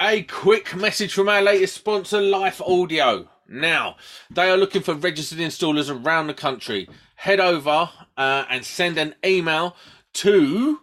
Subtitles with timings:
[0.00, 3.28] A quick message from our latest sponsor, Life Audio.
[3.48, 3.96] Now,
[4.30, 6.88] they are looking for registered installers around the country.
[7.16, 9.74] Head over uh, and send an email
[10.12, 10.82] to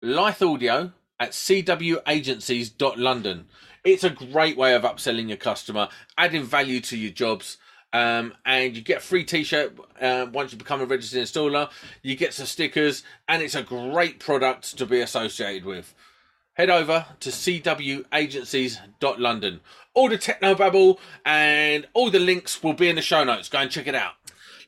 [0.00, 3.46] Life Audio at cwagencies.london.
[3.82, 7.58] It's a great way of upselling your customer, adding value to your jobs.
[7.92, 11.68] Um, and you get a free t-shirt uh, once you become a registered installer.
[12.00, 15.92] You get some stickers, and it's a great product to be associated with.
[16.56, 19.60] Head over to cwagencies.london.
[19.92, 23.50] All the technobabble and all the links will be in the show notes.
[23.50, 24.14] Go and check it out.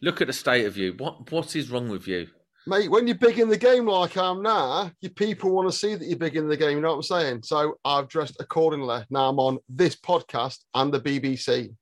[0.02, 0.92] Look at the state of you.
[0.92, 2.28] What what is wrong with you?
[2.66, 5.77] Mate, when you're big in the game like I am now, your people want to
[5.77, 6.77] see that you're big in the game.
[6.77, 7.45] You know what I'm saying?
[7.45, 9.06] So I've dressed accordingly.
[9.09, 11.75] Now I'm on this podcast and the BBC.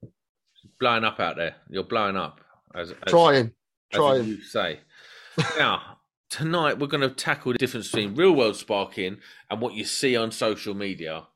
[0.79, 1.57] Blowing up out there.
[1.68, 2.41] You're blowing up.
[2.77, 3.51] As, as Trying,
[3.93, 4.24] as trying.
[4.24, 4.79] you say.
[5.59, 5.95] now,
[6.36, 9.16] tonight we're going to tackle the difference between real world sparking
[9.50, 11.26] and what you see on social media.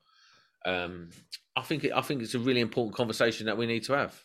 [0.63, 1.09] Um,
[1.55, 4.23] I think it, I think it's a really important conversation that we need to have.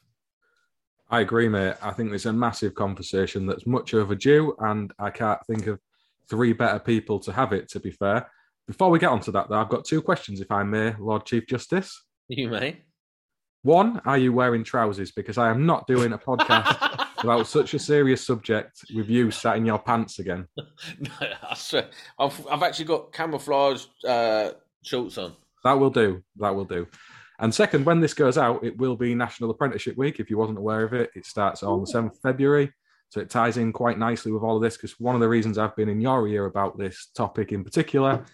[1.09, 1.77] I agree, mate.
[1.83, 5.81] I think it's a massive conversation that's much overdue, and I can't think of
[6.29, 8.31] three better people to have it, to be fair.
[8.67, 11.47] Before we get onto that, though, I've got two questions, if I may, Lord Chief
[11.47, 12.05] Justice.
[12.29, 12.83] You may.
[13.63, 15.11] One, are you wearing trousers?
[15.11, 19.57] Because I am not doing a podcast about such a serious subject with you sat
[19.57, 20.47] in your pants again.
[20.57, 24.51] no, I swear, I've, I've actually got camouflage uh,
[24.83, 25.35] shorts on.
[25.65, 26.23] That will do.
[26.37, 26.87] That will do.
[27.39, 30.21] And second, when this goes out, it will be National Apprenticeship Week.
[30.21, 32.73] If you wasn't aware of it, it starts on the 7th of February.
[33.11, 35.59] So it ties in quite nicely with all of this because one of the reasons
[35.59, 38.25] I've been in your ear about this topic in particular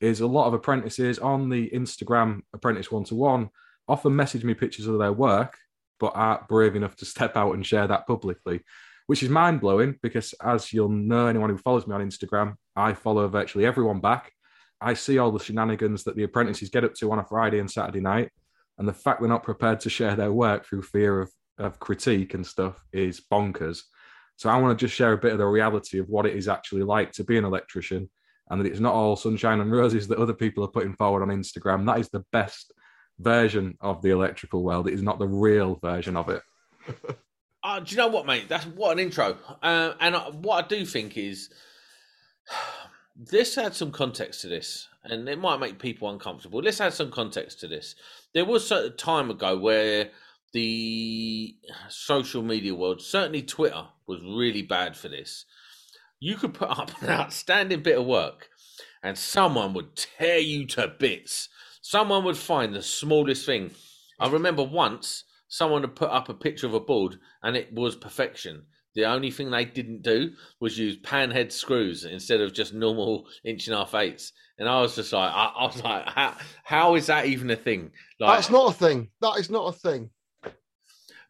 [0.00, 3.50] is a lot of apprentices on the Instagram Apprentice One to One
[3.88, 5.56] often message me pictures of their work,
[6.00, 8.60] but aren't brave enough to step out and share that publicly,
[9.06, 12.94] which is mind blowing because, as you'll know, anyone who follows me on Instagram, I
[12.94, 14.32] follow virtually everyone back.
[14.80, 17.70] I see all the shenanigans that the apprentices get up to on a Friday and
[17.70, 18.30] Saturday night.
[18.78, 22.32] And the fact they're not prepared to share their work through fear of, of critique
[22.32, 23.82] and stuff is bonkers.
[24.36, 26.48] So I want to just share a bit of the reality of what it is
[26.48, 28.08] actually like to be an electrician
[28.48, 31.28] and that it's not all sunshine and roses that other people are putting forward on
[31.28, 31.84] Instagram.
[31.84, 32.72] That is the best
[33.20, 34.88] version of the electrical world.
[34.88, 36.42] It is not the real version of it.
[37.62, 38.48] Uh, do you know what, mate?
[38.48, 39.36] That's what an intro.
[39.62, 41.50] Uh, and uh, what I do think is
[43.16, 46.60] this had some context to this, and it might make people uncomfortable.
[46.60, 47.96] Let's add some context to this.
[48.32, 50.10] There was a time ago where
[50.52, 51.54] the
[51.88, 55.44] social media world, certainly Twitter, was really bad for this.
[56.18, 58.48] You could put up an outstanding bit of work,
[59.02, 61.48] and someone would tear you to bits.
[61.82, 63.70] Someone would find the smallest thing.
[64.18, 67.96] I remember once someone had put up a picture of a board, and it was
[67.96, 68.62] perfection.
[68.94, 73.66] The only thing they didn't do was use panhead screws instead of just normal inch
[73.68, 74.32] and a half eights.
[74.58, 77.56] And I was just like, I, I was like, how, how is that even a
[77.56, 77.92] thing?
[78.18, 79.08] Like, That's not a thing.
[79.20, 80.10] That is not a thing.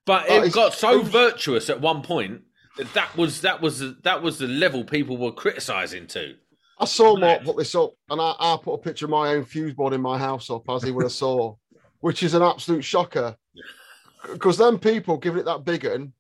[0.07, 2.41] but that it is- got so it was- virtuous at one point
[2.79, 6.35] that that was that was that was the level people were criticizing to.
[6.81, 9.45] I saw Mark put this up, and I, I put a picture of my own
[9.45, 11.55] fuse board in my house up as he would have saw,
[12.01, 13.37] which is an absolute shocker.
[14.33, 16.13] Because then people giving it that big un,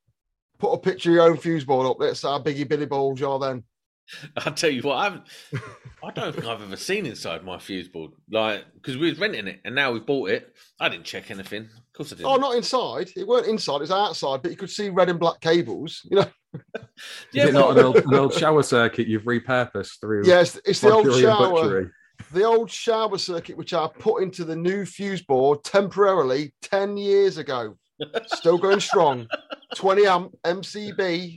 [0.58, 1.98] put a picture of your own fuse board up.
[1.98, 3.64] That's how biggy Billy balls you're then.
[4.36, 5.20] I tell you what, I
[6.04, 8.12] I don't think I've ever seen inside my fuse board.
[8.30, 10.54] Like because we was renting it and now we bought it.
[10.78, 11.68] I didn't check anything.
[12.00, 12.30] Of course I didn't.
[12.30, 13.10] Oh, not inside.
[13.16, 13.76] It weren't inside.
[13.76, 16.06] It was outside, but you could see red and black cables.
[16.10, 16.26] You know.
[17.32, 20.22] yeah, is it well, not an old, an old shower circuit you've repurposed through?
[20.24, 21.50] Yes, it's, it's the old shower.
[21.50, 21.90] butchery?
[22.32, 27.38] the old shower circuit which I put into the new fuse board temporarily 10 years
[27.38, 27.76] ago.
[28.26, 29.26] Still going strong.
[29.74, 31.36] 20 amp MCB.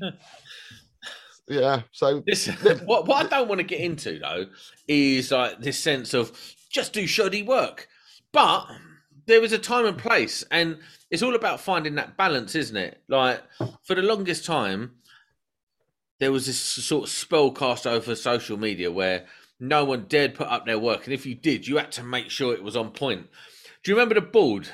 [1.47, 2.47] Yeah, so This,
[2.85, 4.45] what, what I don't want to get into though
[4.87, 6.31] is like this sense of
[6.69, 7.87] just do shoddy work,
[8.31, 8.65] but
[9.25, 10.79] there is a time and place, and
[11.09, 13.01] it's all about finding that balance, isn't it?
[13.07, 13.41] Like
[13.83, 14.93] for the longest time,
[16.19, 19.25] there was this sort of spell cast over social media where
[19.59, 22.29] no one dared put up their work, and if you did, you had to make
[22.29, 23.27] sure it was on point.
[23.83, 24.69] Do you remember the board?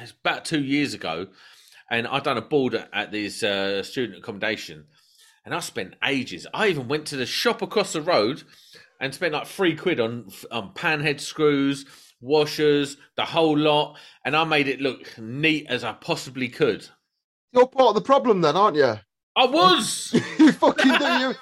[0.00, 1.28] It's about two years ago,
[1.90, 4.86] and I done a board at, at this uh, student accommodation
[5.46, 6.46] and I spent ages.
[6.52, 8.42] I even went to the shop across the road
[9.00, 11.86] and spent like three quid on on panhead screws,
[12.20, 16.86] washers, the whole lot, and I made it look neat as I possibly could.
[17.52, 18.94] you're part of the problem then, aren't you?
[19.36, 20.12] I was.
[20.38, 21.34] you fucking do you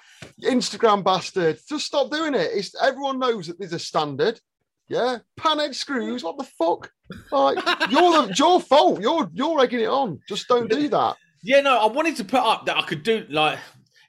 [0.43, 1.59] Instagram bastard.
[1.69, 2.51] Just stop doing it.
[2.53, 4.41] It's everyone knows that there's a standard.
[4.89, 6.23] Yeah, panhead screws.
[6.23, 6.91] What the fuck?
[7.31, 7.57] Like
[7.91, 9.01] you're the, your fault.
[9.01, 10.21] You're you're egging it on.
[10.29, 11.17] Just don't do that.
[11.43, 13.59] yeah, no, I wanted to put up that I could do like.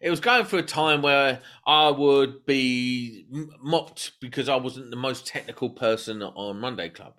[0.01, 3.25] It was going through a time where I would be
[3.62, 7.13] mocked because I wasn't the most technical person on Monday Club.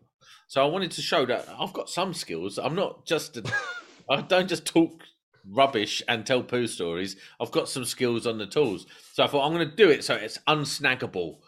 [0.48, 2.58] So I wanted to show that I've got some skills.
[2.58, 3.52] I'm not just, a,
[4.10, 5.02] I don't just talk
[5.48, 7.16] rubbish and tell poo stories.
[7.40, 8.86] I've got some skills on the tools.
[9.12, 11.38] So I thought I'm going to do it so it's unsnaggable.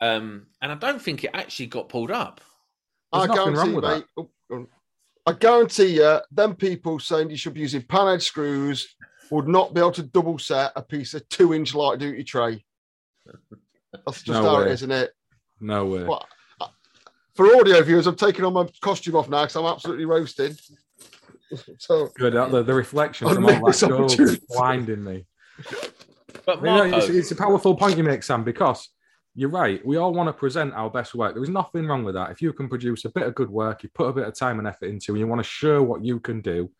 [0.00, 2.40] Um, and I don't think it actually got pulled up.
[3.12, 4.04] There's I nothing guarantee, wrong with mate.
[4.18, 4.66] oh, oh.
[5.26, 8.96] I guarantee you, them people saying you should be using panhead screws
[9.32, 12.64] would not be able to double set a piece of two inch light duty tray.
[14.04, 14.66] That's just No how way.
[14.66, 15.12] it is, isn't it?
[15.60, 16.04] No way.
[16.04, 16.26] What?
[17.34, 20.60] For audio viewers, I'm taking on my costume off now because I'm absolutely roasted.
[21.78, 22.34] So Good.
[22.34, 24.36] uh, The, the reflection I'll from all that this gold opportunity.
[24.36, 25.26] is blinding me.
[26.46, 28.88] But You know, it's, it's a powerful point you make, Sam, because
[29.34, 29.84] you're right.
[29.84, 31.34] We all want to present our best work.
[31.34, 32.30] There is nothing wrong with that.
[32.30, 34.60] If you can produce a bit of good work, you put a bit of time
[34.60, 36.70] and effort into, and you want to show what you can do,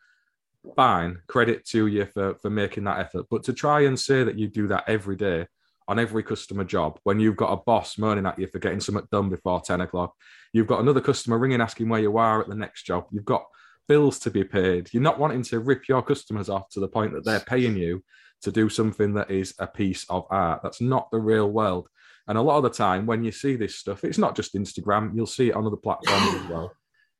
[0.77, 1.21] fine.
[1.27, 3.27] Credit to you for, for making that effort.
[3.31, 5.47] But to try and say that you do that every day
[5.89, 9.07] on every customer job, when you've got a boss moaning at you for getting something
[9.11, 10.15] done before 10 o'clock,
[10.53, 13.45] you've got another customer ringing asking where you are at the next job, you've got
[13.89, 14.89] bills to be paid.
[14.93, 18.03] You're not wanting to rip your customers off to the point that they're paying you
[18.43, 20.61] to do something that is a piece of art.
[20.63, 21.89] That's not the real world.
[22.29, 25.15] And a lot of the time, when you see this stuff, it's not just Instagram,
[25.15, 26.73] you'll see it on other platforms as well.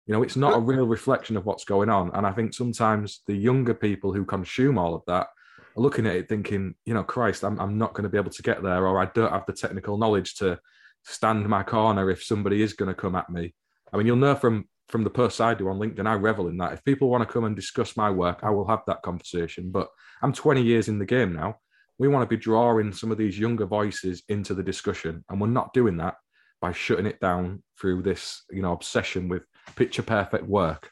[0.07, 2.11] You know, it's not a real reflection of what's going on.
[2.15, 5.29] And I think sometimes the younger people who consume all of that
[5.77, 8.31] are looking at it thinking, you know, Christ, I'm, I'm not going to be able
[8.31, 10.59] to get there, or I don't have the technical knowledge to
[11.05, 13.55] stand my corner if somebody is going to come at me.
[13.93, 16.59] I mean, you'll know from from the posts I do on LinkedIn, I revel in
[16.59, 16.75] that.
[16.75, 19.71] If people want to come and discuss my work, I will have that conversation.
[19.71, 19.89] But
[20.21, 21.57] I'm 20 years in the game now.
[21.99, 25.47] We want to be drawing some of these younger voices into the discussion, and we're
[25.47, 26.17] not doing that
[26.61, 29.45] by shutting it down through this, you know, obsession with
[29.77, 30.91] picture perfect work.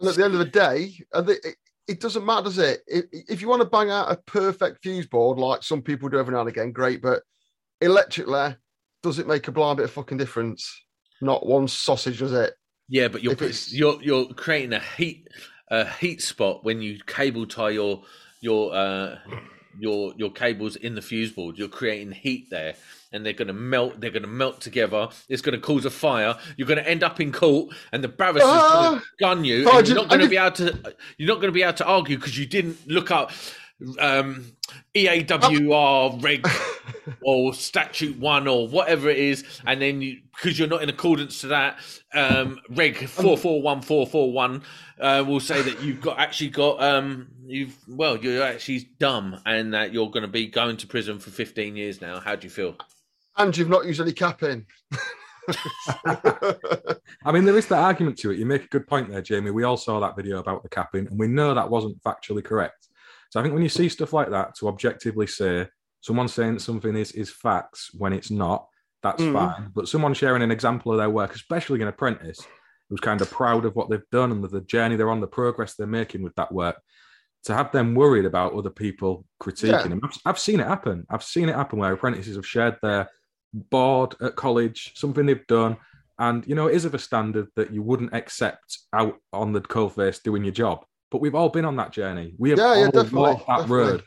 [0.00, 1.56] And at the end of the day, and the, it,
[1.88, 2.80] it doesn't matter, does it?
[2.86, 6.18] If, if you want to bang out a perfect fuse board like some people do
[6.18, 7.02] every now and again, great.
[7.02, 7.22] But
[7.80, 8.54] electrically,
[9.02, 10.70] does it make a blind bit of fucking difference?
[11.20, 12.54] Not one sausage, does it?
[12.88, 15.28] yeah, but you're if put- it's- you're you're creating a heat
[15.70, 18.02] a heat spot when you cable tie your
[18.40, 19.18] your uh
[19.78, 21.58] your your cables in the fuse board.
[21.58, 22.74] You're creating heat there,
[23.12, 24.00] and they're going to melt.
[24.00, 25.08] They're going to melt together.
[25.28, 26.36] It's going to cause a fire.
[26.56, 28.98] You're going to end up in court, and the barrister's going Ah!
[28.98, 29.56] to gun you.
[29.58, 30.94] You're not going to be able to.
[31.16, 33.30] You're not going to be able to argue because you didn't look up
[33.98, 34.52] um,
[34.94, 36.48] EAWR reg
[37.22, 41.40] or statute one or whatever it is, and then you because you're not in accordance
[41.40, 41.78] to that
[42.14, 44.62] um, reg four four one four four one
[45.00, 49.72] uh, will say that you've got actually got um, you've well you're actually dumb and
[49.74, 52.20] that you're going to be going to prison for 15 years now.
[52.20, 52.76] How do you feel?
[53.36, 54.66] And you've not used any capping.
[57.24, 58.38] I mean, there is that argument to it.
[58.38, 59.50] You make a good point there, Jamie.
[59.50, 62.87] We all saw that video about the capping, and we know that wasn't factually correct.
[63.30, 65.68] So I think when you see stuff like that, to objectively say
[66.00, 68.66] someone saying something is is facts when it's not,
[69.02, 69.32] that's Mm.
[69.32, 69.70] fine.
[69.74, 72.40] But someone sharing an example of their work, especially an apprentice,
[72.88, 75.74] who's kind of proud of what they've done and the, journey they're on, the progress
[75.74, 76.80] they're making with that work,
[77.44, 79.82] to have them worried about other people critiquing Yeah.
[79.88, 80.00] them.
[80.02, 81.06] I've, I've seen it happen.
[81.10, 83.10] I've seen it happen where apprentices have shared their
[83.52, 85.76] board at college, something they've done,
[86.18, 89.60] and you know it is of a standard that you wouldn't accept out on the
[89.60, 90.84] coalface doing your job.
[91.10, 92.34] But we've all been on that journey.
[92.38, 93.76] We have Yeah, yeah, all definitely, walked that definitely.
[93.92, 94.02] road.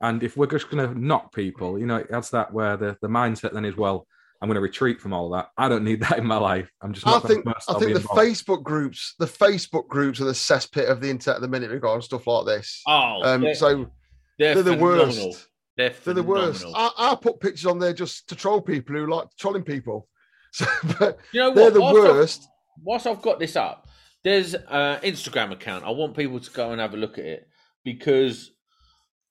[0.00, 3.08] And if we're just going to knock people, you know, that's that where the, the
[3.08, 4.06] mindset then is, well,
[4.40, 5.48] I'm going to retreat from all of that.
[5.58, 6.70] I don't need that in my life.
[6.80, 10.32] I'm just I not think I think the Facebook groups, the Facebook groups are the
[10.32, 12.80] cesspit of the internet at the minute regarding stuff like this.
[12.86, 13.90] Oh, Um, they're, so
[14.38, 15.48] they're, they're the worst.
[15.76, 16.64] They're, They're the worst.
[16.74, 20.08] I, I put pictures on there just to troll people who like trolling people.
[20.52, 20.64] So,
[20.98, 21.54] but You know what?
[21.56, 22.48] they're the Whilst I've- worst.
[22.82, 23.86] whilst I've got this up,
[24.24, 25.84] there's an Instagram account.
[25.84, 27.48] I want people to go and have a look at it
[27.84, 28.50] because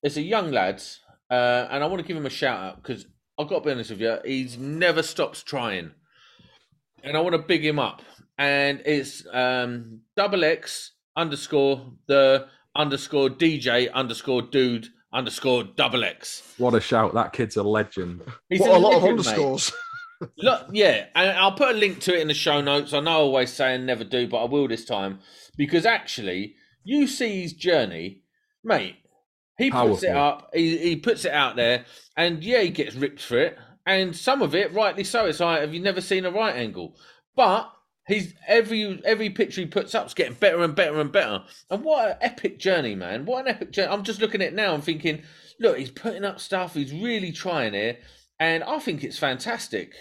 [0.03, 0.81] it's a young lad,
[1.29, 3.05] uh, and I want to give him a shout out because
[3.37, 5.91] I've got to be honest with you, he's never stops trying,
[7.03, 8.01] and I want to big him up.
[8.37, 16.53] And it's um, double X underscore the underscore DJ underscore dude underscore double X.
[16.57, 17.13] What a shout.
[17.15, 18.21] That kid's a legend.
[18.49, 19.27] He's What a lot of legend, mate.
[19.27, 19.71] underscores.
[20.37, 22.93] Look, yeah, and I'll put a link to it in the show notes.
[22.93, 25.19] I know I always say and never do, but I will this time
[25.57, 28.21] because actually, you see his journey,
[28.63, 28.95] mate.
[29.57, 33.21] He puts it up, he, he puts it out there, and yeah, he gets ripped
[33.21, 33.57] for it,
[33.87, 35.25] and some of it, rightly so.
[35.25, 36.95] It's like, have you never seen a right angle?
[37.35, 37.71] But
[38.07, 41.43] he's every every picture he puts up is getting better and better and better.
[41.71, 43.25] And what an epic journey, man!
[43.25, 43.91] What an epic journey.
[43.91, 45.23] I'm just looking at it now and thinking,
[45.59, 46.75] look, he's putting up stuff.
[46.75, 47.97] He's really trying here,
[48.39, 49.93] and I think it's fantastic.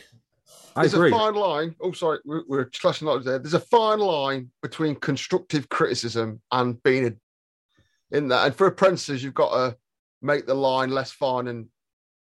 [0.74, 1.10] I There's agree.
[1.10, 1.74] a fine line.
[1.80, 3.38] Oh, sorry, we're, we're clashing lines there.
[3.38, 8.46] There's a fine line between constructive criticism and being a, in that.
[8.46, 9.76] And for apprentices, you've got to
[10.20, 11.66] make the line less fine, and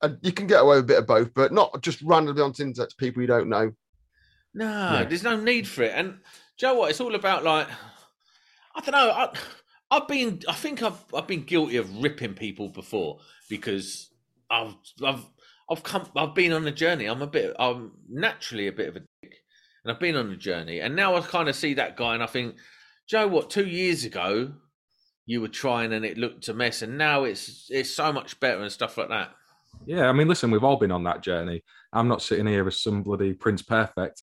[0.01, 2.51] and you can get away with a bit of both, but not just randomly on
[2.51, 3.71] the internet to people you don't know.
[4.53, 5.03] No, Yeah.
[5.05, 5.93] there's no need for it.
[5.95, 6.19] And
[6.57, 6.89] Joe, you know what?
[6.91, 7.67] It's all about like
[8.75, 9.11] I don't know.
[9.11, 9.33] I,
[9.91, 14.09] I've been, I think I've, I've been guilty of ripping people before because
[14.49, 14.73] I've,
[15.05, 15.23] I've,
[15.69, 17.05] I've come, I've been on a journey.
[17.05, 19.35] I'm a bit, I'm naturally a bit of a dick,
[19.83, 20.79] and I've been on a journey.
[20.79, 22.55] And now I kind of see that guy, and I think,
[23.07, 23.49] Joe, you know what?
[23.49, 24.53] Two years ago,
[25.25, 28.61] you were trying, and it looked a mess, and now it's, it's so much better
[28.61, 29.31] and stuff like that.
[29.85, 31.63] Yeah, I mean, listen, we've all been on that journey.
[31.91, 34.21] I'm not sitting here as some bloody Prince Perfect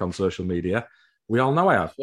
[0.00, 0.86] on social media.
[1.28, 1.94] We all know I have.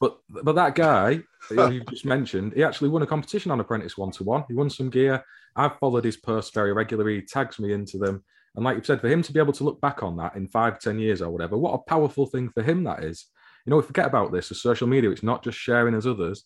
[0.00, 4.10] But but that guy you just mentioned, he actually won a competition on Apprentice One
[4.12, 4.44] to One.
[4.48, 5.24] He won some gear.
[5.56, 7.16] I've followed his posts very regularly.
[7.16, 8.24] He tags me into them.
[8.54, 10.46] And like you've said, for him to be able to look back on that in
[10.46, 13.26] five, ten years or whatever, what a powerful thing for him that is.
[13.66, 14.50] You know, we forget about this.
[14.50, 16.44] With social media, it's not just sharing as others,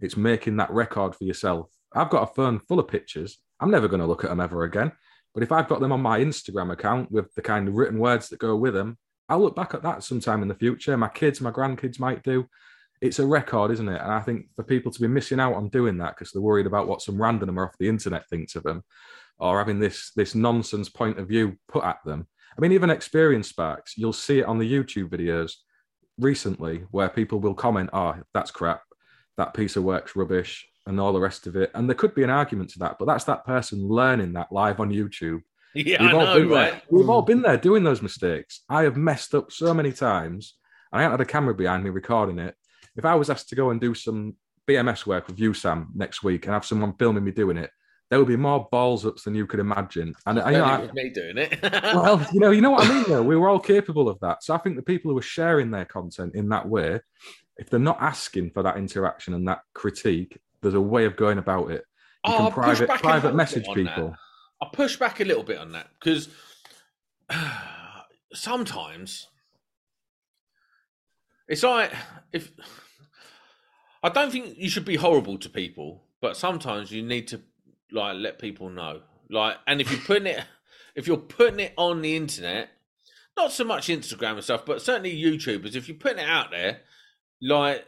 [0.00, 1.70] it's making that record for yourself.
[1.92, 3.38] I've got a phone full of pictures.
[3.58, 4.92] I'm never going to look at them ever again.
[5.34, 8.28] But if I've got them on my Instagram account with the kind of written words
[8.28, 8.98] that go with them,
[9.28, 10.96] I'll look back at that sometime in the future.
[10.96, 12.48] My kids, my grandkids might do.
[13.00, 14.00] It's a record, isn't it?
[14.00, 16.66] And I think for people to be missing out on doing that because they're worried
[16.66, 18.84] about what some randomer off the internet thinks of them,
[19.38, 22.26] or having this this nonsense point of view put at them.
[22.56, 25.52] I mean, even experience sparks, you'll see it on the YouTube videos
[26.18, 28.82] recently where people will comment, "Oh, that's crap.
[29.36, 31.70] That piece of work's rubbish," and all the rest of it.
[31.74, 34.80] And there could be an argument to that, but that's that person learning that live
[34.80, 35.40] on YouTube
[35.74, 36.72] yeah, We've I all know, been right?
[36.72, 36.82] there.
[36.90, 37.26] We've all mm.
[37.26, 38.62] been there doing those mistakes.
[38.68, 40.54] I have messed up so many times.
[40.92, 42.56] I ain't had a camera behind me recording it.
[42.96, 44.34] If I was asked to go and do some
[44.68, 47.70] BMS work with you, Sam, next week, and have someone filming me doing it,
[48.10, 50.14] there would be more balls ups than you could imagine.
[50.26, 51.58] And uh, I, you know, I- me doing it.
[51.62, 53.04] well, you know, you know what I mean.
[53.08, 54.42] Though we were all capable of that.
[54.42, 57.00] So I think the people who are sharing their content in that way,
[57.56, 61.38] if they're not asking for that interaction and that critique, there's a way of going
[61.38, 61.84] about it.
[62.26, 63.94] You Oh, can I'll private private message on that.
[63.96, 64.14] people.
[64.60, 66.28] I'll push back a little bit on that because
[68.32, 69.28] sometimes
[71.50, 71.92] it's like
[72.32, 72.50] if
[74.02, 77.40] I don't think you should be horrible to people, but sometimes you need to
[77.92, 79.02] like let people know.
[79.28, 80.44] Like, and if you're putting it,
[80.94, 82.70] if you're putting it on the internet,
[83.36, 86.80] not so much Instagram and stuff, but certainly YouTubers, if you're putting it out there,
[87.42, 87.84] like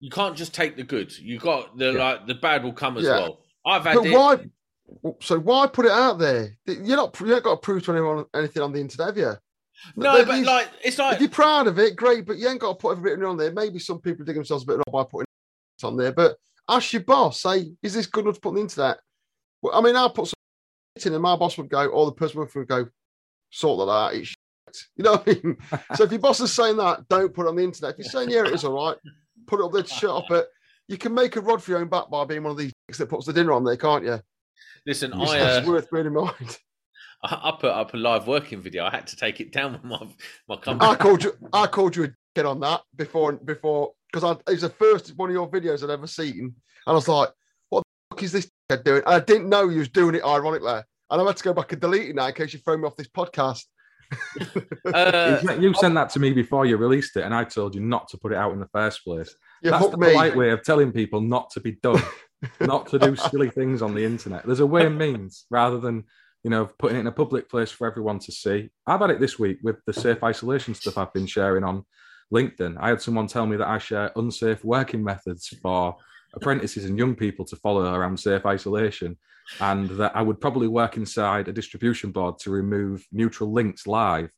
[0.00, 1.16] you can't just take the good.
[1.18, 2.04] You got the Yeah.
[2.04, 3.18] like the bad will come as Yeah.
[3.20, 3.44] well.
[3.66, 4.12] I've had But it.
[4.12, 4.50] why?
[5.22, 6.56] So why put it out there?
[6.66, 7.18] You're not.
[7.20, 9.32] You ain't got to prove to anyone anything on the internet, have you?
[9.96, 12.26] No, But but like it's like if you're proud of it, great.
[12.26, 13.52] But you ain't got to put everything on there.
[13.52, 15.26] Maybe some people dig themselves a bit by putting
[15.78, 16.12] it on there.
[16.12, 16.36] But
[16.68, 17.42] ask your boss.
[17.42, 18.98] Say, is this good enough to put on the internet?
[19.62, 20.34] Well, I mean, I'll put some
[21.04, 22.86] in, and my boss would go, or the person would go,
[23.50, 24.18] sort of that.
[24.18, 24.38] It's shit.
[24.96, 25.56] You know what I mean?
[25.94, 27.92] so if your boss is saying that, don't put it on the internet.
[27.92, 28.96] If you're saying yeah, it is all right,
[29.46, 30.24] put it up there to shut up.
[30.28, 30.48] But
[30.88, 32.98] you can make a rod for your own back by being one of these dicks
[32.98, 34.20] that puts the dinner on there, can't you?
[34.86, 35.12] listen.
[35.14, 36.58] It's I, that's uh, worth bearing in mind.
[37.24, 38.84] I I put up a live working video.
[38.84, 40.00] I had to take it down with my
[40.48, 40.90] my company.
[40.90, 41.32] I called you.
[41.52, 45.16] I called you a kid on that before before because I it was the first
[45.16, 46.54] one of your videos I'd ever seen, and
[46.86, 47.30] I was like,
[47.70, 50.24] "What the fuck is this kid doing?" And I didn't know he was doing it
[50.24, 52.76] ironically, and I had to go back and delete it now in case you throw
[52.76, 53.64] me off this podcast.
[54.92, 58.08] Uh, you sent that to me before you released it, and I told you not
[58.08, 59.34] to put it out in the first place.
[59.62, 60.08] You That's the hooked me.
[60.08, 62.02] polite way of telling people not to be dumb,
[62.60, 64.44] not to do silly things on the internet.
[64.44, 66.04] There's a way and means rather than
[66.44, 68.70] you know putting it in a public place for everyone to see.
[68.86, 71.84] I've had it this week with the safe isolation stuff I've been sharing on
[72.32, 72.76] LinkedIn.
[72.78, 75.96] I had someone tell me that I share unsafe working methods for
[76.34, 79.16] apprentices and young people to follow around safe isolation,
[79.60, 84.30] and that I would probably work inside a distribution board to remove neutral links live,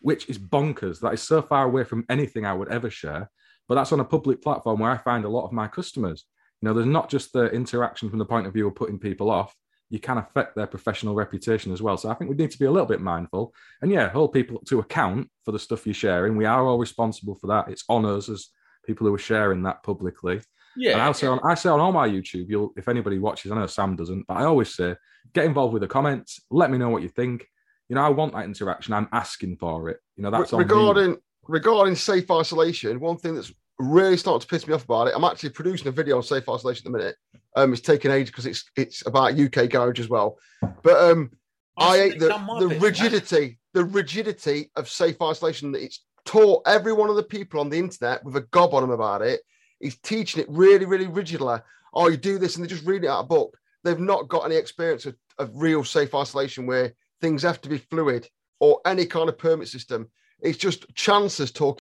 [0.00, 1.00] which is bonkers.
[1.00, 3.30] That is so far away from anything I would ever share.
[3.68, 6.24] But that's on a public platform where I find a lot of my customers.
[6.60, 9.30] You know, there's not just the interaction from the point of view of putting people
[9.30, 9.54] off.
[9.90, 11.96] You can affect their professional reputation as well.
[11.96, 14.60] So I think we need to be a little bit mindful and yeah, hold people
[14.68, 16.36] to account for the stuff you're sharing.
[16.36, 17.68] We are all responsible for that.
[17.68, 18.48] It's on us as
[18.86, 20.40] people who are sharing that publicly.
[20.76, 23.50] yeah, And I say on I say on all my YouTube, you'll if anybody watches,
[23.50, 24.94] I know Sam doesn't, but I always say,
[25.34, 27.46] get involved with the comments, let me know what you think.
[27.88, 28.94] You know, I want that interaction.
[28.94, 29.98] I'm asking for it.
[30.16, 30.64] You know, that's Re- on me.
[30.64, 31.16] regarding
[31.48, 33.00] regarding safe isolation.
[33.00, 35.14] One thing that's really starting to piss me off about it.
[35.16, 37.16] I'm actually producing a video on safe isolation at the minute.
[37.56, 40.38] Um, it's taking ages because it's it's about UK garage as well.
[40.82, 41.30] But um,
[41.76, 42.28] I I've hate the,
[42.60, 47.60] the rigidity, the rigidity of safe isolation that it's taught every one of the people
[47.60, 49.40] on the internet with a gob on them about it.
[49.80, 51.58] He's teaching it really, really rigidly.
[51.94, 53.56] Oh, you do this and they just read it out of a book.
[53.82, 57.78] They've not got any experience of, of real safe isolation where things have to be
[57.78, 58.28] fluid
[58.60, 60.10] or any kind of permit system.
[60.40, 61.80] It's just chances talking,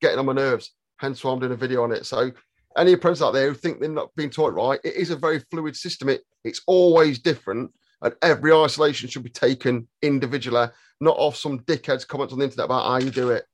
[0.00, 0.72] getting on my nerves.
[1.00, 2.04] Hence why I'm doing a video on it.
[2.04, 2.30] So
[2.76, 5.40] any apprentices out there who think they're not being taught right, it is a very
[5.50, 6.10] fluid system.
[6.10, 10.68] It it's always different, and every isolation should be taken individually,
[11.00, 13.44] not off some dickhead's comments on the internet about how you do it.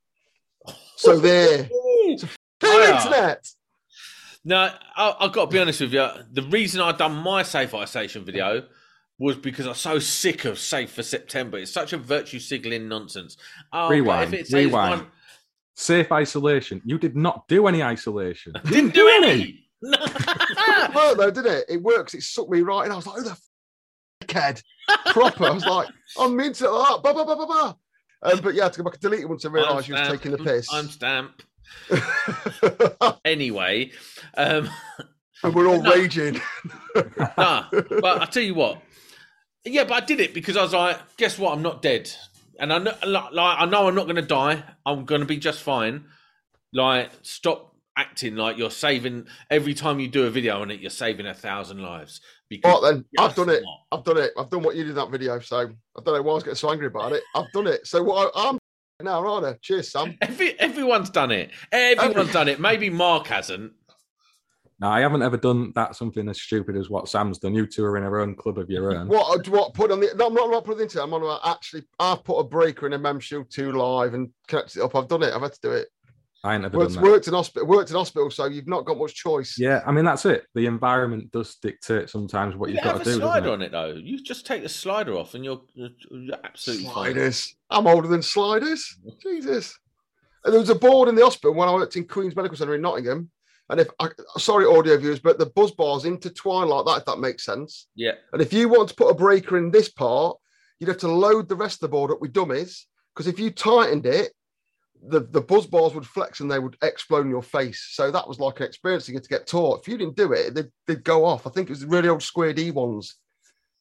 [0.97, 2.17] So there, Ooh.
[2.17, 2.27] the
[2.59, 2.93] Fire.
[2.95, 3.47] internet.
[4.43, 6.05] No, I, I've got to be honest with you.
[6.31, 8.63] The reason I've done my safe isolation video
[9.19, 11.57] was because I'm so sick of safe for September.
[11.57, 13.35] It's such a virtue signaling nonsense.
[13.73, 15.01] Oh, Rewind, if it rewind.
[15.01, 15.11] one-
[15.79, 16.81] Safe isolation.
[16.85, 18.53] You did not do any isolation.
[18.65, 19.63] You didn't do any.
[19.83, 19.95] No.
[20.01, 21.65] It worked though, didn't it?
[21.69, 22.15] It works.
[22.15, 22.91] It sucked me right in.
[22.91, 23.41] I was like, "Who the f-
[24.27, 24.63] kid?"
[25.13, 25.45] Proper.
[25.45, 25.87] I was like,
[26.19, 27.73] "I'm into that." Bah, bah, bah, bah, bah.
[28.23, 29.87] Um, but yeah, I had to go back and delete it once I I'm realised
[29.87, 30.67] you was taking the piss.
[30.73, 31.43] I'm stamp.
[33.25, 33.91] Anyway,
[34.35, 34.69] um,
[35.43, 35.93] and we're all No.
[35.93, 36.39] raging.
[37.37, 38.81] nah, but I tell you what.
[39.65, 41.53] Yeah, but I did it because I was like, guess what?
[41.53, 42.09] I'm not dead,
[42.59, 44.63] and I know, like, I know I'm not going to die.
[44.85, 46.05] I'm going to be just fine.
[46.73, 50.79] Like, stop acting like you're saving every time you do a video on it.
[50.79, 52.21] You're saving a thousand lives.
[52.49, 53.63] Because Right then, I've done it.
[53.63, 53.79] not.
[53.99, 54.31] I've done it.
[54.37, 55.39] I've done what you did in that video.
[55.39, 57.23] So I don't know why I was getting so angry about it.
[57.35, 57.85] I've done it.
[57.87, 58.57] So what I, I'm
[59.01, 59.61] now, right?
[59.61, 60.17] Cheers, Sam.
[60.21, 61.51] Every, everyone's done it.
[61.71, 62.59] Everyone's done it.
[62.59, 63.73] Maybe Mark hasn't.
[64.79, 67.55] No, I haven't ever done that something as stupid as what Sam's done.
[67.55, 69.07] You two are in a own club of your own.
[69.07, 69.39] What?
[69.47, 69.73] Uh, what?
[69.73, 70.11] Put on the?
[70.15, 70.45] No, I'm not.
[70.45, 70.99] I'm not putting it into.
[70.99, 71.03] it.
[71.03, 71.83] I'm on about actually.
[71.99, 74.95] I've put a breaker in a Memshield two live and connected it up.
[74.95, 75.33] I've done it.
[75.33, 75.87] I've had to do it.
[76.43, 77.09] I ain't ever Worked, done that.
[77.11, 77.67] worked in hospital.
[77.67, 78.29] Worked in hospital.
[78.29, 79.57] So you've not got much choice.
[79.57, 80.45] Yeah, I mean that's it.
[80.53, 83.17] The environment does dictate sometimes what You you've have got a to do.
[83.17, 83.73] slider Doesn't it?
[83.75, 83.99] on it though.
[83.99, 86.93] You just take the slider off, and you're, you're, you're absolutely fine.
[86.93, 87.55] Sliders.
[87.71, 88.95] I'm older than sliders.
[89.23, 89.75] Jesus.
[90.45, 92.75] And there was a board in the hospital when I worked in Queen's Medical Centre
[92.75, 93.31] in Nottingham.
[93.69, 97.19] And if I, sorry, audio viewers, but the buzz bars intertwine like that, if that
[97.19, 97.87] makes sense.
[97.95, 98.13] Yeah.
[98.31, 100.37] And if you want to put a breaker in this part,
[100.79, 102.87] you'd have to load the rest of the board up with dummies.
[103.13, 104.31] Because if you tightened it,
[105.03, 107.89] the, the buzz bars would flex and they would explode in your face.
[107.91, 109.81] So that was like an experience to get to get taught.
[109.81, 111.45] If you didn't do it, they'd, they'd go off.
[111.45, 113.15] I think it was really old square D ones.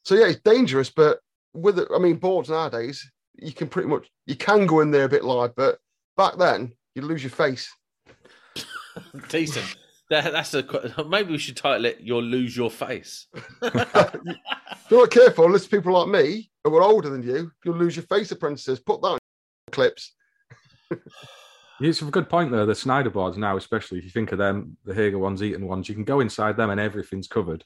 [0.05, 1.21] So yeah, it's dangerous, but
[1.55, 5.05] with it, I mean, boards nowadays, you can pretty much you can go in there
[5.05, 5.78] a bit live, but
[6.16, 7.69] back then you'd lose your face.
[9.28, 9.76] Decent.
[10.10, 13.26] That, that's a qu- maybe we should title it "You'll Lose Your Face."
[13.62, 14.14] if
[14.90, 18.04] you're not careful, unless people like me who are older than you, you'll lose your
[18.04, 18.78] face, apprentices.
[18.78, 19.18] Put that on
[19.72, 20.12] clips.
[21.80, 22.64] It's a good point there.
[22.64, 25.88] The Schneider boards now, especially if you think of them, the Hager ones, Eaton ones,
[25.88, 27.64] you can go inside them and everything's covered.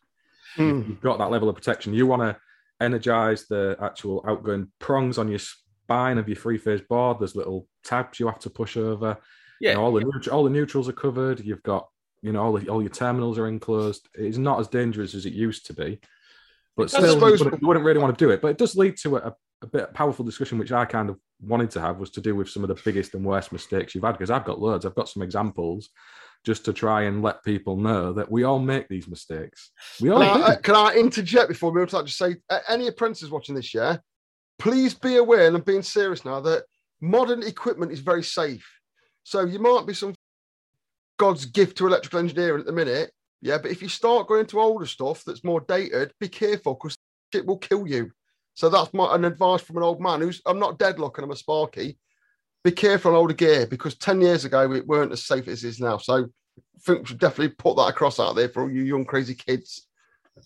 [0.56, 0.88] Mm.
[0.88, 1.94] You've got that level of protection.
[1.94, 2.36] You want to
[2.80, 7.18] energize the actual outgoing prongs on your spine of your three phase board.
[7.20, 9.16] There's little tabs you have to push over.
[9.60, 9.70] Yeah.
[9.70, 11.40] You know, all the neut- all the neutrals are covered.
[11.40, 11.88] You've got
[12.22, 14.08] you know all the, all your terminals are enclosed.
[14.14, 16.00] It's not as dangerous as it used to be,
[16.76, 18.40] but still, you wouldn't, you wouldn't really want to do it.
[18.40, 21.18] But it does lead to a, a bit of powerful discussion, which I kind of
[21.40, 24.04] wanted to have, was to do with some of the biggest and worst mistakes you've
[24.04, 24.12] had.
[24.12, 24.86] Because I've got loads.
[24.86, 25.90] I've got some examples,
[26.44, 29.70] just to try and let people know that we all make these mistakes.
[30.00, 30.42] We all Can.
[30.42, 32.06] I, uh, can I interject before we move on?
[32.06, 33.98] Just say, uh, any apprentices watching this, yeah,
[34.58, 36.64] please be aware, and I'm being serious now, that
[37.00, 38.66] modern equipment is very safe.
[39.24, 40.14] So you might be some
[41.18, 44.60] God's gift to electrical engineering at the minute, yeah, but if you start going into
[44.60, 46.96] older stuff that's more dated, be careful because
[47.34, 48.10] it will kill you.
[48.54, 51.30] So that's my an advice from an old man who's I'm not deadlock and I'm
[51.30, 51.98] a sparky.
[52.62, 55.68] Be careful on older gear because 10 years ago it weren't as safe as it
[55.68, 55.96] is now.
[55.96, 59.06] So I think we should definitely put that across out there for all you young
[59.06, 59.86] crazy kids.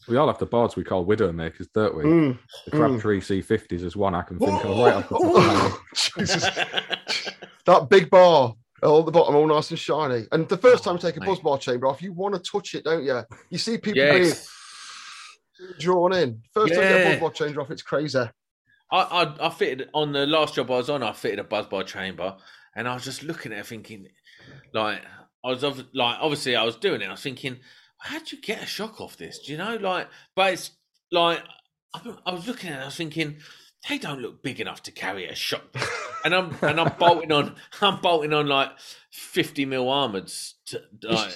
[0.07, 2.05] We all have the boards we call widow makers, don't we?
[2.05, 2.39] Mm.
[2.67, 5.55] The Crabtree C50s is one I can think of right off the top of my
[5.55, 5.73] head.
[5.95, 6.49] Jesus.
[7.67, 10.27] that big bar all the bottom, all nice and shiny.
[10.33, 12.41] And the first oh, time you take a buzz bar chamber off, you want to
[12.41, 13.23] touch it, don't you?
[13.51, 14.49] You see people yes.
[15.59, 16.43] being drawn in.
[16.53, 18.19] First time you get a buzz bar chamber off, it's crazy.
[18.93, 21.03] I, I I fitted on the last job I was on.
[21.03, 22.37] I fitted a buzzbar chamber,
[22.77, 24.07] and I was just looking at it, thinking,
[24.73, 25.01] like,
[25.45, 27.09] I was like, obviously, I was doing it.
[27.09, 27.59] I was thinking,
[27.99, 29.41] how'd you get a shock off this?
[29.41, 30.71] Do you know, like, but it's
[31.11, 31.43] like,
[31.95, 33.39] I was looking at it, I was thinking,
[33.89, 35.63] they don't look big enough to carry a shock.
[36.25, 38.71] and I'm and I'm bolting on, I'm bolting on like
[39.11, 40.83] fifty mil armoreds to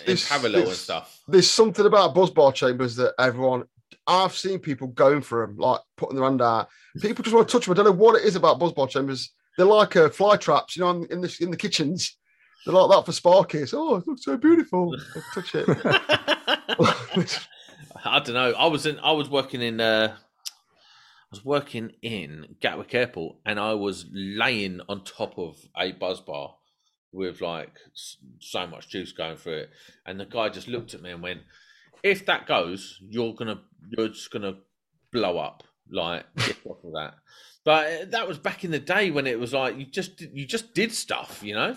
[0.06, 1.20] in parallel and stuff.
[1.28, 3.64] There's something about buzz bar chambers that everyone,
[4.06, 6.68] I've seen people going for them, like putting their hand out.
[7.00, 7.74] People just want to touch them.
[7.74, 9.32] I don't know what it is about buzz bar chambers.
[9.56, 12.16] They're like uh, fly traps, you know, in, in the in the kitchens.
[12.64, 13.72] They're like that for sparkies.
[13.74, 14.94] Oh, it looks so beautiful.
[15.34, 15.68] touch it.
[18.04, 18.52] I don't know.
[18.52, 18.98] I was in.
[19.00, 19.80] I was working in.
[19.80, 20.16] Uh,
[21.30, 26.54] was working in Gatwick Airport, and I was laying on top of a buzz bar
[27.12, 27.72] with like
[28.38, 29.70] so much juice going through it,
[30.06, 31.40] and the guy just looked at me and went,
[32.02, 33.60] "If that goes, you're gonna,
[33.96, 34.56] you're just gonna
[35.12, 35.62] blow up.
[35.90, 37.14] Like get off of that."
[37.64, 40.46] But uh, that was back in the day when it was like you just you
[40.46, 41.76] just did stuff, you know.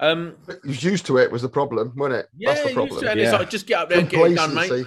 [0.00, 2.28] Um, He was used to it was the problem, wasn't it?
[2.36, 3.00] yeah, That's the you used problem.
[3.04, 4.86] to, and it's like just get up there and get it done, mate.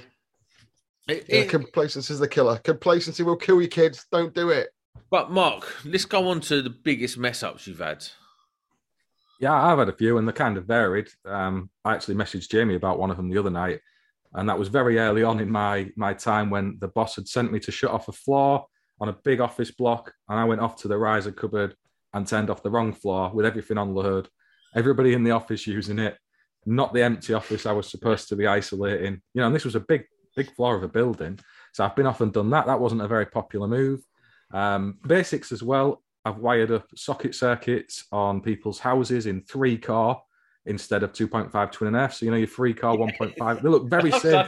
[1.07, 1.31] Complacency.
[1.31, 2.57] It- Yeah, it- complacency is the killer.
[2.59, 4.05] Complacency will kill you, kids.
[4.11, 4.69] Don't do it.
[5.11, 8.05] But Mark, let's go on to the biggest mess ups you've had.
[9.39, 11.09] Yeah, I've had a few, and they're kind of varied.
[11.25, 13.81] Um, I actually messaged Jamie about one of them the other night,
[14.33, 17.51] and that was very early on in my my time when the boss had sent
[17.51, 18.65] me to shut off a floor
[19.01, 21.75] on a big office block, and I went off to the riser cupboard
[22.13, 24.29] and turned off the wrong floor with everything on the hood.
[24.73, 26.17] Everybody in the office using it,
[26.65, 29.21] not the empty office I was supposed to be isolating.
[29.33, 31.39] You know, and this was a big, big floor of a building.
[31.73, 32.65] So I've been off and done that.
[32.67, 34.01] That wasn't a very popular move.
[34.53, 36.01] Um, basics as well.
[36.23, 40.21] I've wired up socket circuits on people's houses in three core
[40.65, 42.15] instead of 2.5 twin and F.
[42.15, 44.47] So, you know, your three core 1.5, they look very safe,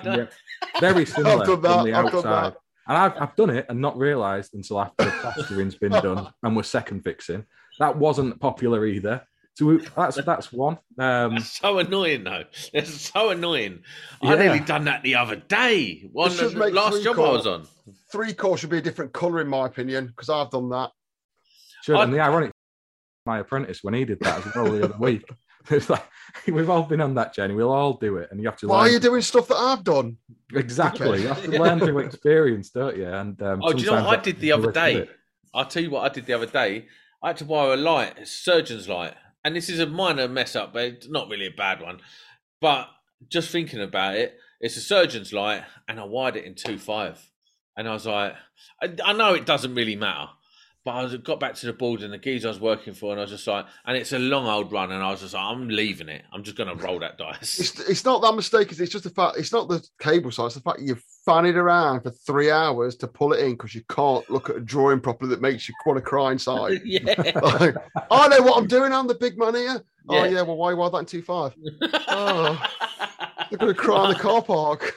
[0.79, 2.53] very similar from the outside.
[2.87, 6.55] And I've, I've done it and not realised until after the plastering's been done and
[6.55, 7.45] we're second fixing.
[7.79, 9.23] That wasn't popular either.
[9.57, 10.77] So we, that's that's one.
[10.99, 12.43] Um, That's so annoying, though.
[12.73, 13.79] It's so annoying.
[14.21, 16.07] I nearly done that the other day.
[16.11, 17.67] One should the last three job I was on.
[18.11, 20.91] Three core should be a different colour, in my opinion, because I've done that.
[21.81, 22.51] Sure, and the ironic,
[23.25, 25.27] my apprentice when he did that as well the other week.
[25.69, 26.05] It's like
[26.47, 27.53] we've all been on that journey.
[27.53, 28.69] We'll all do it, and you have to.
[28.69, 30.15] Why are you doing stuff that I've done?
[30.53, 31.23] exactly?
[31.23, 33.07] You have to learn through experience, don't you?
[33.07, 35.07] And um, Oh, do you know what I did the other that's the risk of
[35.07, 35.13] day?
[35.53, 36.87] I'll tell you what I did the other day.
[37.21, 39.15] I had to wire a light, a surgeon's light.
[39.47, 42.01] And this is a minor mess up, but it's not really a bad one.
[42.59, 42.89] But
[43.29, 47.31] just thinking about it, it's a surgeon's light, and I wired it in two five,
[47.77, 48.33] And I was like,
[48.83, 50.27] I, I know it doesn't really matter.
[50.87, 53.11] But I was, got back to the board and the geezer I was working for,
[53.11, 55.33] and I was just like, and it's a long old run, and I was just
[55.33, 56.23] like, I'm leaving it.
[56.31, 57.59] I'm just going to roll that dice.
[57.59, 58.71] It's, it's not that mistake.
[58.71, 59.35] It's just the fact.
[59.37, 60.55] It's not the cable size.
[60.55, 63.81] It's the fact you've it around for three hours to pull it in because you
[63.89, 66.79] can't look at a drawing properly that makes you want to cry inside.
[66.85, 67.01] yeah.
[67.43, 67.75] Like,
[68.09, 68.93] I know what I'm doing.
[68.93, 69.83] I'm the big man here.
[70.07, 70.27] Oh Yeah.
[70.27, 70.41] yeah.
[70.43, 71.53] Well, why why that in two five?
[72.07, 72.65] Oh.
[73.49, 74.93] They're going to cry in the car park.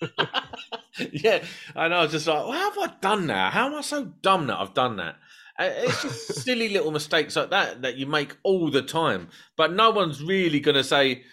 [1.12, 1.42] yeah,
[1.74, 3.52] and I was just like, well, how have I done that?
[3.52, 5.16] How am I so dumb that I've done that?
[5.58, 9.72] Uh, It's just silly little mistakes like that that you make all the time, but
[9.72, 11.24] no one's really going to say,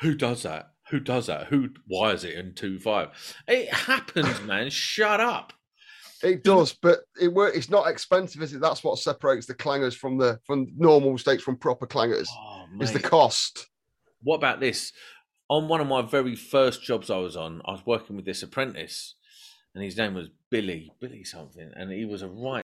[0.00, 0.70] "Who does that?
[0.90, 1.46] Who does that?
[1.46, 3.08] Who why is it in two five?
[3.48, 4.70] It happens, man.
[4.70, 5.52] Shut up.
[6.22, 8.60] It does, but it It's not expensive, is it?
[8.60, 12.28] That's what separates the clangers from the from normal mistakes from proper clangers.
[12.32, 13.68] Oh, Is the cost?
[14.22, 14.92] What about this?
[15.52, 18.42] On one of my very first jobs I was on, I was working with this
[18.42, 19.16] apprentice,
[19.74, 22.64] and his name was Billy, Billy something, and he was a right.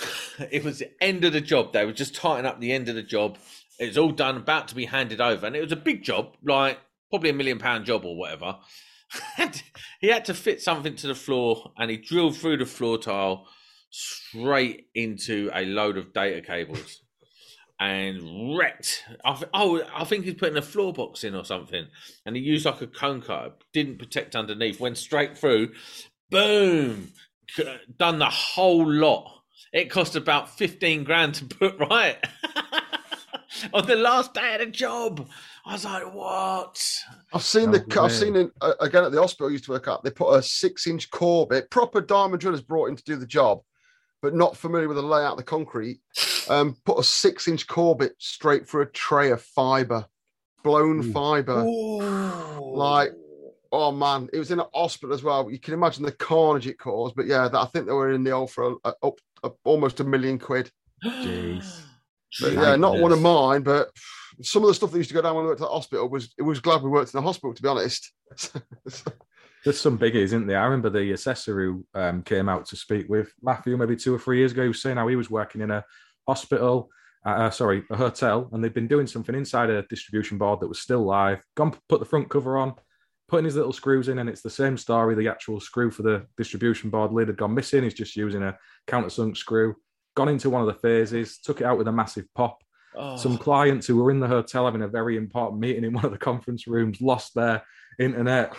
[0.50, 1.72] it was the end of the job.
[1.72, 3.38] They were just tightening up the end of the job.
[3.78, 6.34] It was all done, about to be handed over, and it was a big job,
[6.42, 8.56] like probably a million pound job or whatever.
[10.00, 13.46] He had to fit something to the floor, and he drilled through the floor tile
[13.90, 17.00] straight into a load of data cables
[17.82, 19.04] and wrecked.
[19.24, 21.86] I th- oh, I think he's putting a floor box in or something,
[22.24, 25.72] and he used like a cone cutter, didn't protect underneath, went straight through,
[26.30, 27.08] boom,
[27.50, 29.42] C- done the whole lot.
[29.72, 32.18] It cost about fifteen grand to put right
[33.74, 35.28] on the last day of the job.
[35.66, 37.02] I was like, what?
[37.32, 38.00] I've seen No the.
[38.00, 39.48] I've seen it uh, again at the hospital.
[39.48, 40.04] I used to work at.
[40.04, 41.68] They put a six-inch core bit.
[41.70, 43.62] Proper diamond drillers brought in to do the job,
[44.22, 46.00] but not familiar with the layout of the concrete.
[46.48, 50.06] Um, put a six-inch core bit straight through a tray of fibre,
[50.62, 51.12] blown Ooh.
[51.12, 51.64] fibre.
[52.60, 53.12] Like-
[53.74, 55.50] Oh man, it was in a hospital as well.
[55.50, 57.16] You can imagine the carnage it caused.
[57.16, 59.50] But yeah, that, I think they were in the old for a, a, up a,
[59.64, 60.70] almost a million quid.
[61.04, 61.80] Jeez.
[62.40, 63.90] But yeah, not one of mine, but
[64.40, 66.08] some of the stuff that used to go down when we worked at the hospital
[66.08, 68.10] was it was glad we worked in the hospital, to be honest.
[69.64, 70.60] There's some biggies, isn't there?
[70.60, 74.18] I remember the assessor who um, came out to speak with Matthew maybe two or
[74.18, 74.62] three years ago.
[74.62, 75.84] He was saying how he was working in a
[76.26, 76.90] hospital,
[77.24, 80.68] uh, uh, sorry, a hotel, and they'd been doing something inside a distribution board that
[80.68, 81.42] was still live.
[81.54, 82.74] Gone, put the front cover on,
[83.28, 85.14] putting his little screws in, and it's the same story.
[85.14, 87.84] The actual screw for the distribution board lid had gone missing.
[87.84, 89.76] He's just using a countersunk screw.
[90.16, 92.58] Gone into one of the phases, took it out with a massive pop.
[92.96, 96.04] Oh, Some clients who were in the hotel having a very important meeting in one
[96.04, 97.62] of the conference rooms lost their
[97.98, 98.54] internet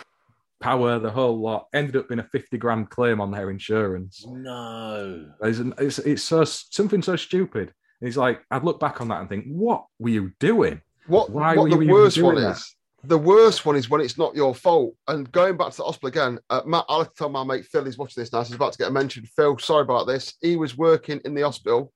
[0.60, 1.66] power, the whole lot.
[1.72, 4.24] Ended up being a 50 grand claim on their insurance.
[4.26, 5.30] no.
[5.42, 7.72] It's, it's, it's so something so stupid.
[8.00, 10.80] And he's like, I'd look back on that and think, what were you doing?
[11.06, 12.56] What, Why what were the you worst doing one that?
[12.56, 14.94] is, the worst one is when it's not your fault.
[15.08, 17.66] And going back to the hospital again, uh, Matt, I'll have to tell my mate
[17.66, 19.24] Phil, he's watching this now, so he's about to get a mention.
[19.36, 20.34] Phil, sorry about this.
[20.40, 21.92] He was working in the hospital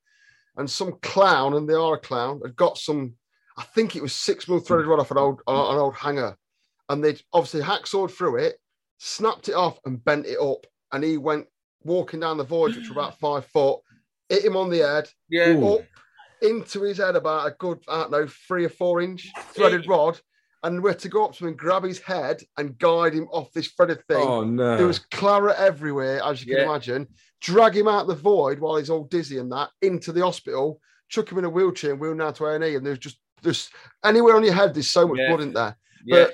[0.56, 3.14] and some clown, and they are a clown, had got some,
[3.56, 6.36] I think it was six mil threaded rod off an old, uh, an old hanger.
[6.88, 8.56] And they'd obviously hacksawed through it,
[8.98, 10.66] snapped it off, and bent it up.
[10.92, 11.46] And he went
[11.84, 13.80] walking down the voyage, which were about five foot,
[14.28, 15.58] hit him on the head, Yeah.
[15.64, 15.82] Up
[16.40, 20.20] into his head about a good, I don't know, three or four inch threaded rod.
[20.64, 23.28] And we had to go up to him and grab his head and guide him
[23.30, 24.16] off this threaded thing.
[24.26, 24.76] Oh, no.
[24.76, 26.70] There was claret everywhere, as you can Yeah.
[26.70, 27.06] imagine.
[27.40, 30.80] Drag him out the void while he's all dizzy and that into the hospital.
[31.10, 33.70] chuck him in a wheelchair and wheel him down to A&E and there's just just
[34.04, 35.28] anywhere on your head there's so much Yeah.
[35.28, 35.78] blood in there.
[36.04, 36.26] Yeah.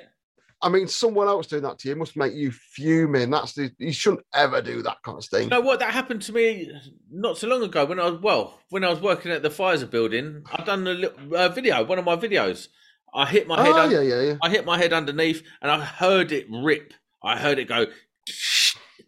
[0.65, 3.29] I mean, someone else doing that to you must make you fuming.
[3.29, 5.45] That's the you shouldn't ever do that kind of thing.
[5.45, 5.79] You know what?
[5.81, 6.73] That happened to me
[7.11, 9.89] not so long ago when I was well, when I was working at the Pfizer
[9.91, 10.43] building.
[10.51, 12.69] I done a little uh, video, one of my videos.
[13.15, 13.73] I hit my head.
[13.75, 14.37] Oh yeah, yeah, yeah.
[14.43, 16.95] I hit my head underneath, and I heard it rip.
[17.23, 17.87] I heard it go,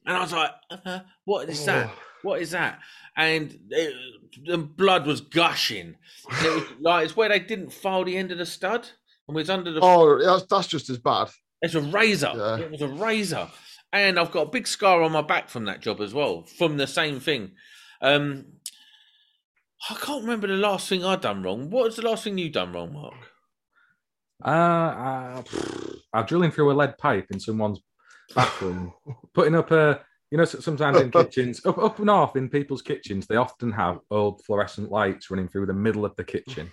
[0.05, 1.89] and I was like, uh, "What is that?
[1.89, 1.99] Oh.
[2.23, 2.81] What is that?"
[3.17, 3.95] And it,
[4.45, 5.97] the blood was gushing.
[6.31, 8.87] And it was like it's where they didn't file the end of the stud,
[9.27, 11.31] and was under the Oh, that's, that's just as bad.
[11.63, 12.33] It's a razor.
[12.35, 12.59] Yeah.
[12.59, 13.49] It was a razor.
[13.93, 16.77] And I've got a big scar on my back from that job as well, from
[16.77, 17.53] the same thing.
[18.03, 18.47] Um,
[19.89, 21.71] I can't remember the last thing I done wrong.
[21.71, 23.15] What was the last thing you done wrong, Mark?
[24.45, 25.43] Uh, uh,
[26.13, 27.81] I'm drilling through a lead pipe in someone's
[28.35, 28.93] bathroom,
[29.35, 30.01] putting up a.
[30.33, 34.45] You know, sometimes in kitchens, up up north in people's kitchens, they often have old
[34.45, 36.73] fluorescent lights running through the middle of the kitchen,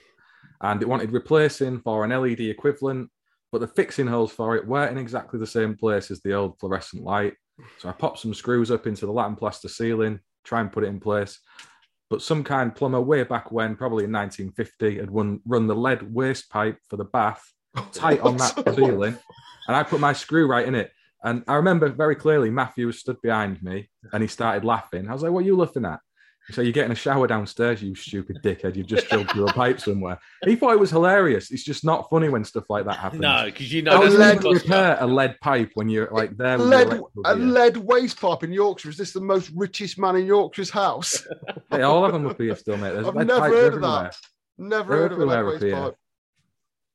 [0.61, 3.11] and it wanted replacing for an LED equivalent,
[3.53, 6.59] but the fixing holes for it weren't in exactly the same place as the old
[6.59, 7.35] fluorescent light.
[7.77, 10.83] So I popped some screws up into the lath and plaster ceiling, try and put
[10.83, 11.39] it in place.
[12.09, 16.01] But some kind plumber way back when, probably in 1950, had run, run the lead
[16.01, 17.43] waste pipe for the bath
[17.91, 19.19] tight on that ceiling,
[19.67, 20.91] and I put my screw right in it.
[21.23, 25.07] And I remember very clearly Matthew stood behind me and he started laughing.
[25.07, 25.99] I was like, What are you laughing at?
[26.47, 28.75] He said, You're getting a shower downstairs, you stupid dickhead.
[28.75, 30.19] You've just drilled through a pipe somewhere.
[30.43, 31.51] He thought it was hilarious.
[31.51, 33.21] It's just not funny when stuff like that happens.
[33.21, 34.73] No, because you know do that's you what it costs you.
[34.73, 36.87] repair a lead pipe when you're like there with Lead,
[37.25, 37.45] a gear?
[37.45, 38.89] lead waste pipe in Yorkshire.
[38.89, 41.25] Is this the most richest man in Yorkshire's house?
[41.71, 42.93] Hey, all of them up here still, mate.
[42.93, 44.17] There's I've lead never pipes heard of that.
[44.57, 45.95] Never They're heard of a lead waste pipe.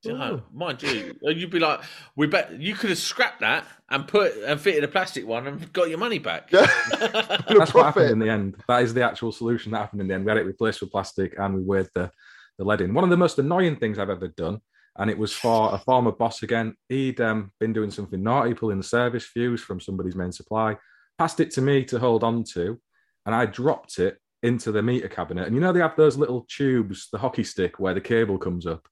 [0.04, 1.80] You know, mind you, you'd be like,
[2.14, 5.72] "We bet you could have scrapped that and put and fitted a plastic one and
[5.72, 6.66] got your money back." Yeah.
[7.48, 8.62] That's what happened in the end.
[8.68, 10.24] That is the actual solution that happened in the end.
[10.24, 12.12] We had it replaced with plastic and we weighed the,
[12.58, 12.94] the lead in.
[12.94, 14.60] One of the most annoying things I've ever done,
[14.96, 16.76] and it was for a former boss again.
[16.88, 20.76] He'd um, been doing something naughty, pulling the service fuse from somebody's main supply,
[21.18, 22.80] passed it to me to hold on to,
[23.26, 25.48] and I dropped it into the meter cabinet.
[25.48, 28.64] And you know, they have those little tubes, the hockey stick where the cable comes
[28.64, 28.86] up.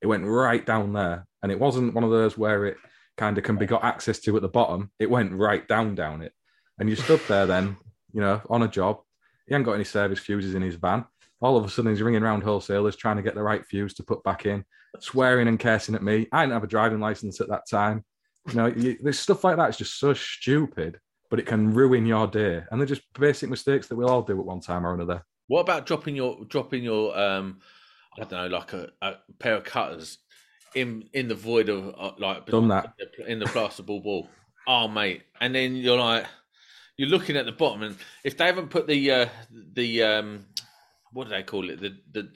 [0.00, 1.26] It went right down there.
[1.42, 2.76] And it wasn't one of those where it
[3.16, 4.90] kind of can be got access to at the bottom.
[4.98, 6.32] It went right down down it.
[6.78, 7.76] And you stood there then,
[8.12, 9.00] you know, on a job.
[9.46, 11.04] He hadn't got any service fuses in his van.
[11.40, 14.02] All of a sudden, he's ringing around wholesalers trying to get the right fuse to
[14.02, 14.64] put back in,
[14.98, 16.26] swearing and cursing at me.
[16.32, 18.04] I didn't have a driving license at that time.
[18.48, 19.68] You know, you, there's stuff like that.
[19.68, 20.98] It's just so stupid,
[21.30, 22.62] but it can ruin your day.
[22.70, 25.24] And they're just basic mistakes that we'll all do at one time or another.
[25.46, 27.60] What about dropping your dropping your um,
[28.20, 30.18] I don't know, like a, a pair of cutters
[30.74, 32.94] in in the void of uh, like Done that.
[33.26, 34.28] in the plasterboard wall?
[34.66, 36.26] Oh, mate, and then you're like,
[36.96, 39.28] you're looking at the bottom, and if they haven't put the uh,
[39.74, 40.44] the um,
[41.12, 42.28] what do they call it, the the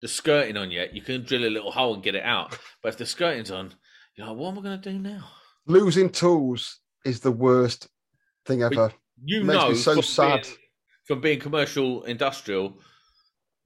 [0.00, 2.56] the skirting on yet, you can drill a little hole and get it out.
[2.82, 3.74] But if the skirting's on,
[4.16, 5.24] you're like, what am I going to do now?
[5.66, 7.88] Losing tools is the worst
[8.46, 8.92] thing ever.
[9.24, 10.42] You Makes know, me so from sad.
[10.42, 10.56] Being,
[11.04, 12.78] from being commercial industrial,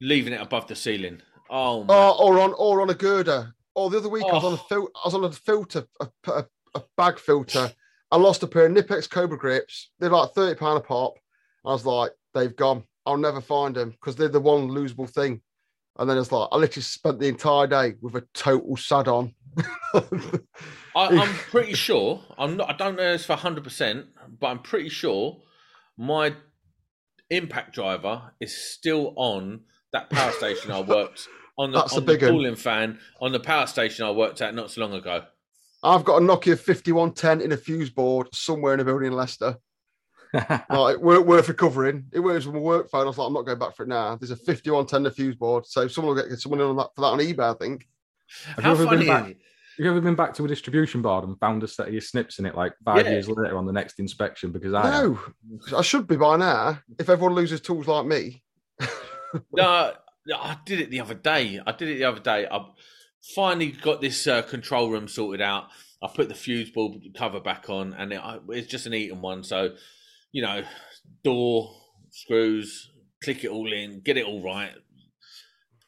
[0.01, 1.21] leaving it above the ceiling.
[1.49, 1.85] Oh.
[1.87, 3.53] Or, or on or on a girder.
[3.75, 4.65] Or the other week I was on a Oh.
[4.69, 7.71] fil- I was on a filter, a, a, a bag filter.
[8.11, 9.89] I lost a pair of Knipex Cobra grips.
[9.99, 11.13] They're like thirty pound a pop.
[11.65, 12.83] I was like, they've gone.
[13.05, 15.41] I'll never find them because they're the one losable thing.
[15.97, 19.33] And then it's like I literally spent the entire day with a total sad on.
[19.93, 20.01] I,
[20.95, 22.21] I'm pretty sure.
[22.37, 22.69] I'm not.
[22.69, 24.07] I don't know this for hundred percent,
[24.39, 25.41] but I'm pretty sure
[25.97, 26.35] my
[27.29, 29.61] impact driver is still on
[29.93, 31.27] that power station I worked
[31.57, 32.31] on the, That's a on the big 'un.
[32.31, 35.23] cooling fan on the power station I worked at not so long ago.
[35.83, 39.57] I've got a Nokia 5110 in a fuse board somewhere in a building in Leicester.
[40.69, 42.05] Like, worth, worth recovering.
[42.11, 43.03] It was my work phone.
[43.03, 44.15] I was like, I'm not going back for it now.
[44.15, 45.67] There's a 5110 in a fuse board.
[45.67, 47.87] So someone will get someone in on that for that on eBay, I think.
[48.55, 48.97] Have How you ever funny.
[49.05, 49.35] Been back, have
[49.77, 52.39] you ever been back to a distribution board and found a set of your snips
[52.39, 53.11] in it like five Yeah.
[53.11, 54.51] years later on the next inspection?
[54.51, 55.03] Because I have.
[55.03, 55.19] No,
[55.77, 56.79] I should be by now.
[56.97, 58.41] If everyone loses tools like me,
[60.25, 61.59] No, I did it the other day.
[61.65, 62.47] I did it the other day.
[62.49, 62.65] I
[63.35, 65.65] finally got this uh, control room sorted out.
[66.01, 69.21] I put the fuse bulb cover back on, and it, I, it's just an Eaton
[69.21, 69.43] one.
[69.43, 69.75] So,
[70.31, 70.63] you know,
[71.23, 71.75] door
[72.11, 72.89] screws,
[73.23, 74.71] click it all in, get it all right.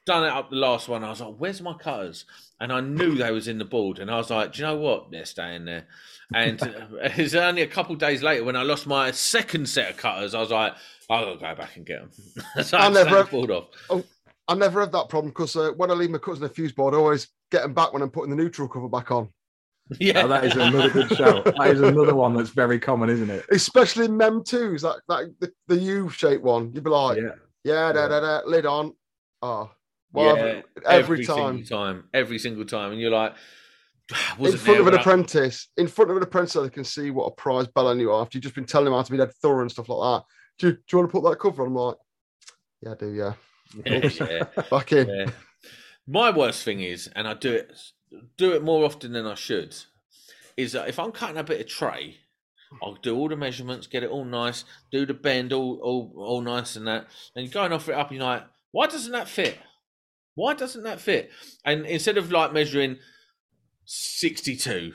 [0.06, 1.04] Done it up the last one.
[1.04, 2.26] I was like, "Where's my cutters?"
[2.60, 4.78] And I knew they was in the board, and I was like, "Do you know
[4.78, 5.12] what?
[5.12, 5.88] They're staying there."
[6.34, 6.60] And
[7.02, 10.34] it's only a couple of days later when I lost my second set of cutters.
[10.34, 10.74] I was like,
[11.10, 12.12] "I'll go back and get them."
[12.64, 13.68] so I I never- never pulled off.
[14.48, 16.72] I never have that problem because uh, when I leave my cutters in the fuse
[16.72, 19.30] board, I always get them back when I'm putting the neutral cover back on.
[20.00, 21.46] Yeah, Oh, that is another good shout.
[21.46, 23.46] That is another one that's very common, isn't it?
[23.52, 26.72] Especially Mem 2s, that, that the, the U shaped one.
[26.74, 27.36] You'd be like, Yeah.
[27.64, 28.94] yeah, da, da, da, lid on.
[29.44, 29.70] Oh,
[30.12, 31.64] Well, yeah, every, time.
[31.66, 33.40] time, every single time, and you're like, was
[34.40, 37.26] in front of an I- apprentice, in front of an apprentice, they can see what
[37.26, 39.34] a prize bellend you are after you've just been telling them how to be dead
[39.42, 40.26] thorough and stuff like that.
[40.60, 41.70] Do you, do you want to put that cover on?
[41.70, 41.96] I'm like,
[42.82, 43.34] yeah, I do, yeah.
[43.86, 45.10] yeah, Back in.
[45.10, 45.32] yeah.
[46.08, 47.74] My worst thing is, and I do it
[48.38, 49.76] do it more often than I should,
[50.56, 52.18] is that if I'm cutting a bit of tray,
[52.82, 56.42] I'll do all the measurements, get it all nice, do the bend all all, all
[56.42, 59.28] nice and that, and you're going off it up, and you're like, why doesn't that
[59.28, 59.58] fit?
[60.36, 61.32] Why doesn't that fit?
[61.66, 62.98] And instead of like measuring
[63.86, 64.94] 62,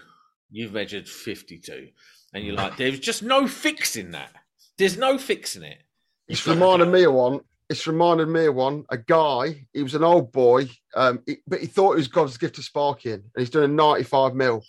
[0.50, 1.88] you've measured 52,
[2.34, 4.32] and you're like, there's just no fixing that.
[4.78, 5.82] There's no fixing it.
[6.28, 7.40] It's You've got to reminded me of one.
[7.68, 8.84] It's reminded me of one.
[8.90, 12.36] A guy, he was an old boy, um, he- but he thought it was God's
[12.36, 14.64] gift to sparking, and he's doing a 95 mil,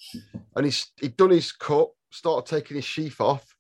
[0.56, 3.56] and he's he'd done his cut, started taking his sheath off,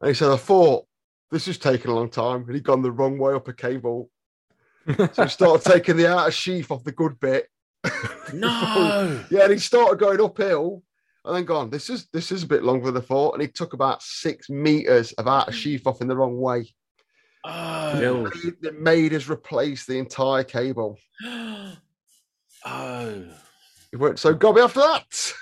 [0.00, 0.86] and he said, "I thought
[1.30, 4.10] this was taking a long time," and he'd gone the wrong way up a cable,
[5.12, 7.48] so he started taking the outer sheath off the good bit.
[8.32, 9.24] No.
[9.30, 10.82] Yeah, and he started going uphill,
[11.24, 11.70] and then gone.
[11.70, 14.50] This is this is a bit longer than I thought, and he took about six
[14.50, 16.74] meters of outer sheath off in the wrong way.
[17.44, 18.00] Oh.
[18.00, 18.54] Gills.
[18.62, 20.98] It made us replace the entire cable.
[21.24, 21.76] oh.
[23.92, 25.34] It weren't so gobby after that.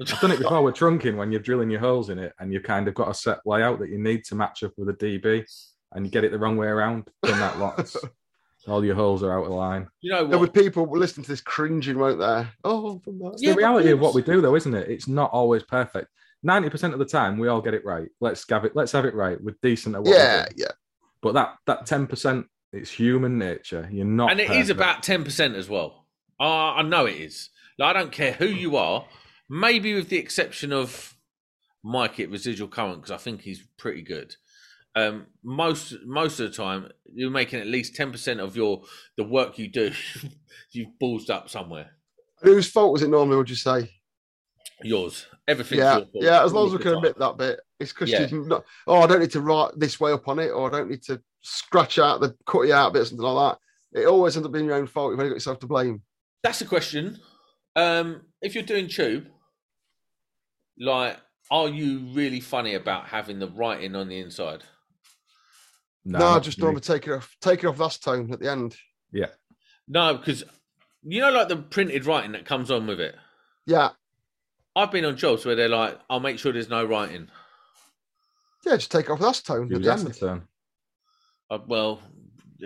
[0.00, 2.62] I've done it before with trunking when you're drilling your holes in it and you've
[2.62, 5.44] kind of got a set layout that you need to match up with a DB
[5.92, 7.08] and you get it the wrong way around.
[7.22, 7.96] Done that lots.
[8.68, 9.88] All your holes are out of line.
[10.02, 10.54] You know There were what?
[10.54, 12.50] people listening to this cringing, won't there?
[12.62, 13.30] Oh, from that.
[13.34, 14.88] It's Yeah, the but reality of what we do, though, isn't it?
[14.90, 16.08] It's not always perfect.
[16.42, 18.08] Ninety percent of the time, we all get it right.
[18.20, 18.74] Let's have it.
[18.74, 19.42] Let's have it right.
[19.42, 20.62] We're decent at what yeah, we do.
[20.62, 20.72] yeah.
[21.22, 23.88] But that that ten percent, it's human nature.
[23.92, 24.30] You're not.
[24.30, 24.70] And it is perfect.
[24.70, 26.06] about 10% as well.
[26.38, 27.50] Uh, I know it is.
[27.78, 29.04] Like, I don't care who you are,
[29.50, 31.14] maybe with the exception of
[31.82, 34.34] Mike at Residual Current, because I think he's pretty good.
[35.00, 38.82] Um, most most of the time, you're making at least 10% of your
[39.16, 39.92] the work you do,
[40.72, 41.90] you've ballsed up somewhere.
[42.42, 43.90] Whose fault was it normally, would you say?
[44.82, 45.26] Yours.
[45.46, 46.24] Everything's yeah, your fault.
[46.24, 47.60] yeah, as long as we can admit that bit.
[47.78, 48.26] It's because Yeah.
[48.26, 50.78] she's not, oh, I don't need to write this way up on it, or I
[50.78, 53.56] don't need to scratch out the cut you out bit, or something like
[53.92, 54.00] that.
[54.00, 55.10] It always ends up being your own fault.
[55.10, 56.02] You've only got yourself to blame.
[56.42, 57.18] That's the question.
[57.76, 59.26] Um, if you're doing tube,
[60.78, 61.18] like,
[61.50, 64.62] are you really funny about having the writing on the inside?
[66.04, 66.64] No, not just me.
[66.64, 68.76] normally take it off, take it off last tone at the end.
[69.12, 69.26] Yeah.
[69.88, 70.44] No, because
[71.02, 73.14] you know, like the printed writing that comes on with it.
[73.66, 73.90] Yeah,
[74.76, 77.28] I've been on jobs where they're like, "I'll make sure there's no writing."
[78.64, 80.14] yeah, just take it off last tone It at the end.
[80.18, 80.42] turn.
[81.50, 82.00] Uh, well,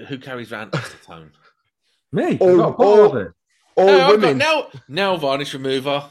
[0.08, 1.30] who carries around acetone?
[2.12, 2.36] Me.
[2.40, 3.32] Or- I've got a bottle or- of it.
[3.76, 4.38] All Hey, I've got women.
[4.38, 6.04] nail nail varnish remover.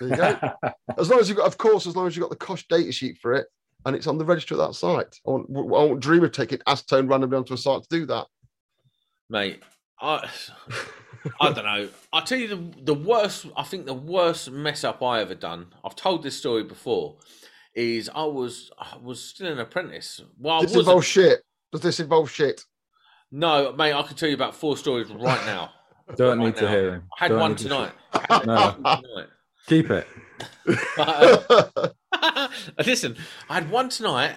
[0.00, 0.38] There you go.
[0.98, 2.92] as long as you've got, of course, as long as you've got the COSHH data
[2.92, 3.46] sheet for it
[3.84, 5.20] and it's on the register at that site.
[5.26, 8.26] I won't, I won't dream of taking acetone randomly onto a site to do that.
[9.30, 9.62] mate.
[10.00, 10.28] I
[11.40, 11.88] I don't know.
[12.12, 13.46] I'll tell you the the worst.
[13.56, 15.66] I think the worst mess up I ever done.
[15.84, 17.16] I've told this story before.
[17.74, 20.20] Is I was I was still an apprentice.
[20.38, 21.40] Well, Does this involve shit?
[21.72, 22.62] Does this involve shit?
[23.32, 23.92] No, mate.
[23.94, 25.70] I can tell you about four stories right now.
[26.16, 27.02] Don't Right need to hear him.
[27.18, 27.92] I had Don't one need to- tonight.
[28.30, 28.54] Had No.
[28.80, 29.26] one tonight.
[29.66, 30.06] Keep it.
[30.96, 31.88] But, uh,
[32.86, 33.16] Listen,
[33.48, 34.36] I had one tonight,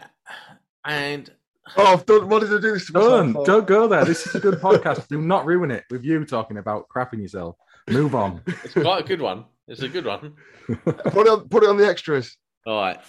[0.86, 1.30] and
[1.78, 2.30] oh, I've done.
[2.30, 4.06] What did I do this to myself Don't, don't go there.
[4.06, 5.08] This is a good podcast.
[5.08, 7.56] Do not ruin it with you talking about crapping yourself.
[7.89, 8.41] Move on.
[8.47, 9.45] it's quite a good one.
[9.67, 10.34] It's a good one.
[10.67, 12.38] Put it, on, put it on the extras.
[12.65, 12.99] All right.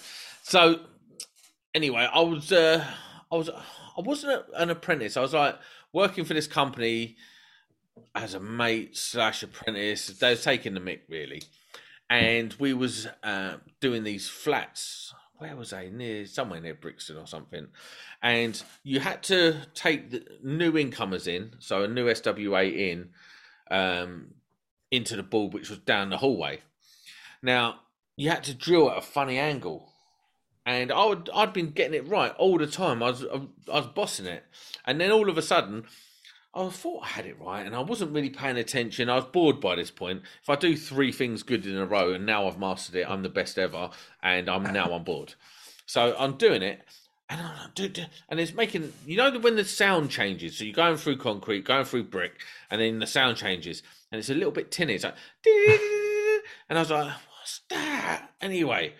[0.43, 0.81] So,
[1.75, 2.85] anyway, I was, uh,
[3.31, 5.17] I was, I wasn't a- an apprentice.
[5.17, 5.57] I was like
[5.93, 7.17] working for this company
[8.15, 10.07] as a mate slash apprentice.
[10.07, 11.43] They was taking the mick really,
[12.11, 15.15] and we was uh, doing these flats.
[15.39, 15.89] Where was I?
[15.89, 17.69] Near somewhere near Brixton or something.
[18.21, 23.11] And you had to take the new incomers in, so a new SWA in,
[23.71, 24.35] um,
[24.91, 26.61] into the bulb, which was down the hallway.
[27.43, 27.81] Now
[28.17, 29.93] you had to drill at a funny angle,
[30.67, 33.03] and I would I'd been getting it right all the time.
[33.03, 34.45] I was I was bossing it,
[34.85, 35.85] and then all of a sudden,
[36.53, 39.09] I thought I had it right, and I wasn't really paying attention.
[39.09, 40.23] I was bored by this point.
[40.43, 43.23] If I do three things good in a row, and now I've mastered it, I'm
[43.23, 43.91] the best ever,
[44.23, 45.35] and I'm now on board.
[45.87, 46.81] So I'm doing it,
[47.29, 50.59] and I'm, do, do, and it's making you know when the sound changes.
[50.59, 52.41] So you're going through concrete, going through brick,
[52.71, 54.95] and then the sound changes, and it's a little bit tinny.
[54.95, 55.15] It's like,
[56.69, 58.31] and I was like, what's that?
[58.41, 58.95] Anyway,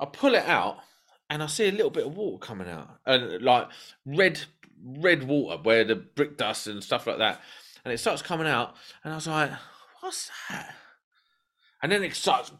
[0.00, 0.78] I pull it out,
[1.28, 3.68] and I see a little bit of water coming out, and like
[4.04, 4.40] red,
[4.84, 7.40] red water where the brick dust and stuff like that,
[7.84, 8.74] and it starts coming out,
[9.04, 9.50] and I was like,
[10.00, 10.74] what's that?
[11.82, 12.52] And then it starts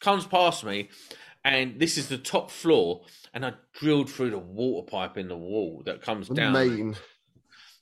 [0.00, 0.88] comes past me,
[1.44, 3.02] and this is the top floor,
[3.34, 6.96] and I drilled through the water pipe in the wall that comes The down, main.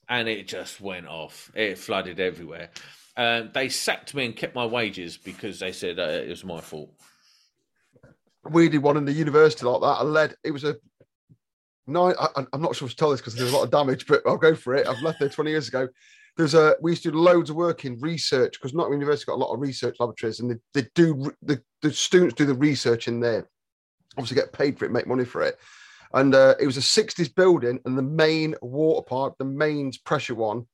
[0.09, 1.51] and it just went off.
[1.55, 2.71] It flooded everywhere.
[3.17, 6.61] Um, they sacked me and kept my wages because they said uh, it was my
[6.61, 6.93] fault.
[8.49, 9.87] We did one in the university like that.
[9.87, 10.35] I led.
[10.43, 10.77] It was a
[11.87, 12.15] nine.
[12.19, 14.37] I, I'm not sure to tell this because there's a lot of damage, but I'll
[14.37, 14.87] go for it.
[14.87, 15.89] I've left there 20 years ago.
[16.37, 19.35] There's a we used to do loads of work in research because not university got
[19.35, 23.09] a lot of research laboratories, and they, they do the, the students do the research
[23.09, 23.49] in there.
[24.17, 25.59] Obviously, get paid for it, make money for it.
[26.13, 30.35] And uh, it was a 60s building, and the main water pipe, the mains pressure
[30.35, 30.67] one,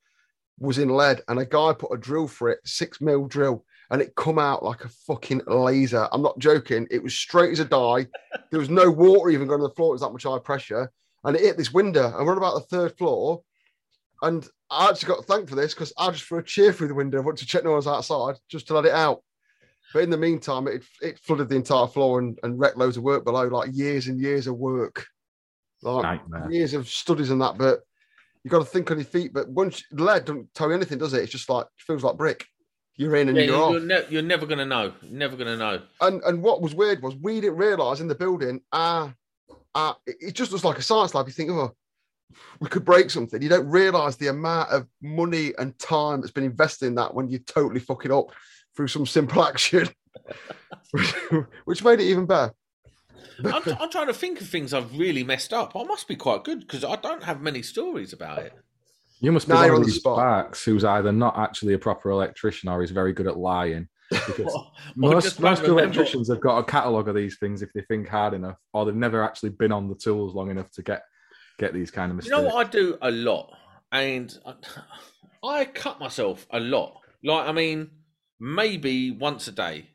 [0.58, 1.20] was in lead.
[1.28, 4.64] And a guy put a drill for it, six mil drill, and it come out
[4.64, 6.08] like a fucking laser.
[6.12, 6.86] I'm not joking.
[6.90, 8.06] It was straight as a die.
[8.50, 9.90] There was no water even going to the floor.
[9.90, 10.90] It was that much high pressure,
[11.24, 12.16] and it hit this window.
[12.16, 13.42] And we're on about the third floor,
[14.22, 16.94] and I actually got thanked for this because I just threw a chair through the
[16.94, 19.22] window, went to check no one was outside, just to let it out.
[19.94, 23.04] But in the meantime, it, it flooded the entire floor and, and wrecked loads of
[23.04, 25.06] work below, like years and years of work,
[25.82, 26.50] like Nightmare.
[26.50, 27.56] years of studies and that.
[27.56, 27.80] But
[28.42, 29.32] you've got to think on your feet.
[29.32, 31.22] But once lead don't tell you anything, does it?
[31.22, 32.46] It's just like feels like brick.
[32.96, 33.72] You're in and Yeah, you're off.
[33.72, 34.92] you're, ne- you're never going to know.
[35.02, 35.82] Never going to know.
[36.00, 39.12] And and what was weird was we didn't realise in the building, ah,
[39.74, 41.26] uh, it, it just looks like a science lab.
[41.26, 41.74] You think, oh,
[42.60, 43.42] we could break something.
[43.42, 47.28] You don't realise the amount of money and time that's been invested in that when
[47.28, 48.30] you totally fuck it up
[48.74, 49.88] through some simple action,
[51.64, 52.54] which made it even better.
[53.44, 55.76] I'm, I'm trying to think of things I've really messed up.
[55.76, 58.54] I must be quite good because I don't have many stories about it.
[59.20, 60.16] You must be Now one you're of on the these spot.
[60.16, 63.88] sparks who's either not actually a proper electrician or is very good at lying.
[64.10, 67.80] Because Or- or most most electricians have got a catalogue of these things if they
[67.82, 71.02] think hard enough, or they've never actually been on the tools long enough to get
[71.58, 72.36] get these kind of mistakes.
[72.36, 73.52] You know what I do a lot,
[73.90, 74.54] and I,
[75.44, 77.00] I cut myself a lot.
[77.24, 77.90] Like I mean,
[78.38, 79.88] maybe once a day,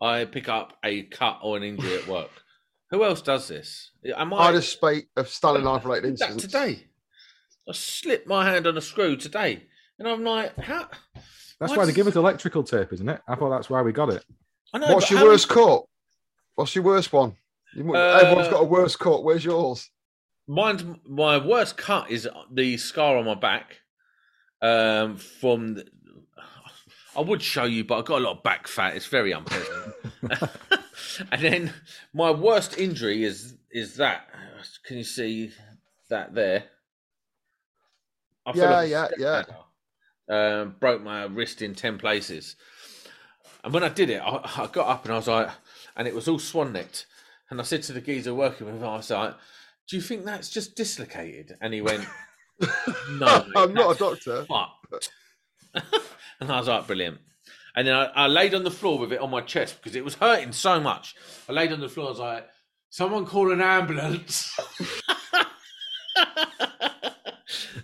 [0.00, 2.30] I pick up a cut or an injury at work.
[2.90, 3.90] Who else does this?
[4.16, 6.44] Am I I, had a spate of Stanley knife related did that incidents.
[6.76, 6.87] today?
[7.68, 9.62] I slipped my hand on a screw today,
[9.98, 10.88] and I'm like, how?
[11.60, 13.20] That's why why they give us electrical tape, isn't it?
[13.28, 14.24] I thought that's why we got it.
[14.72, 14.94] I know.
[14.94, 15.84] What's your how- worst cut?
[16.54, 17.36] What's your worst one?
[17.74, 19.22] You, Uh, everyone's got a worst cut.
[19.22, 19.90] Where's yours?
[20.46, 23.80] Mine's my worst cut is the scar on my back.
[24.62, 25.86] Um, from the,
[27.14, 28.96] I would show you, but I've got a lot of back fat.
[28.96, 29.94] It's very unpleasant.
[31.32, 31.74] and then
[32.14, 34.28] my worst injury is is that.
[34.84, 35.52] Can you see
[36.08, 36.64] that there?
[38.48, 39.44] I Yeah, a yeah, yeah.
[40.30, 42.56] Um, broke my wrist in ten places.
[43.64, 45.50] And when I did it, I, I got up and I was like,
[45.96, 47.06] and it was all swan necked.
[47.50, 49.34] And I said to the geezer working with me, I was like,
[49.88, 52.06] "Do you think that's just dislocated?" And he went,
[53.10, 54.46] "No, I'm not a doctor.
[56.40, 57.18] and I was like, "Brilliant."
[57.76, 60.04] And then I, I laid on the floor with it on my chest because it
[60.04, 61.14] was hurting so much.
[61.48, 62.06] I laid on the floor.
[62.06, 62.48] I was like,
[62.90, 64.56] "Someone call an ambulance."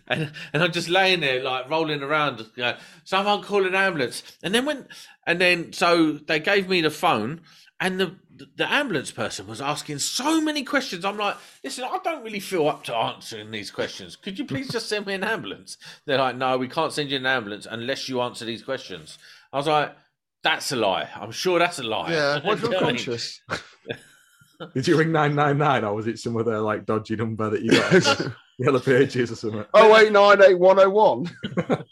[0.08, 2.44] and and I'm just laying there like rolling around.
[2.56, 4.22] Like, Someone call an ambulance.
[4.42, 4.86] And then when
[5.26, 7.40] and then so they gave me the phone,
[7.80, 8.16] and the
[8.56, 11.04] the ambulance person was asking so many questions.
[11.04, 14.16] I'm like, listen, I don't really feel up to answering these questions.
[14.16, 15.76] Could you please just send me an ambulance?
[16.04, 19.18] They're like, no, we can't send you an ambulance unless you answer these questions.
[19.52, 19.94] I was like,
[20.42, 21.08] that's a lie.
[21.14, 22.12] I'm sure that's a lie.
[22.12, 23.06] Yeah, what's You your know what I mean?
[23.06, 23.40] conscious?
[24.74, 27.62] Did you ring nine nine nine, or was it some other like dodgy number that
[27.62, 28.32] you got?
[28.60, 29.64] on the Yellow pages or something.
[29.74, 31.30] Oh eight nine eight one oh one.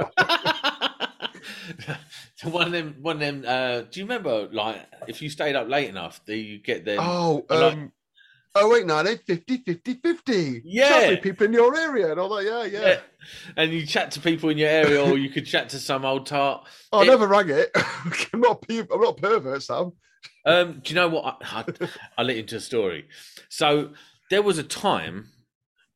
[2.44, 3.44] one of them, one of them.
[3.46, 6.98] Uh, do you remember, like, if you stayed up late enough, do you get them?
[7.00, 7.92] Oh, I like- um,
[8.54, 10.62] oh eight nine eight fifty fifty fifty.
[10.64, 10.88] Yeah.
[10.88, 12.44] Chat with people in your area and all that.
[12.44, 12.88] Yeah, yeah.
[12.88, 13.00] Yeah.
[13.56, 16.26] And you chat to people in your area, or you could chat to some old
[16.26, 16.66] tart.
[16.92, 17.70] Oh, I never rang it.
[18.32, 18.62] I'm not.
[18.62, 19.92] pe- I'm not pervert, Sam.
[20.44, 21.38] Um, do you know what?
[21.42, 21.88] I, I,
[22.18, 23.06] I'll let you into a story.
[23.48, 23.92] So
[24.30, 25.28] there was a time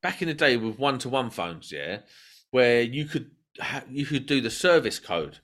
[0.01, 1.99] back in the day with one-to-one phones, yeah,
[2.51, 5.39] where you could ha- you could do the service code,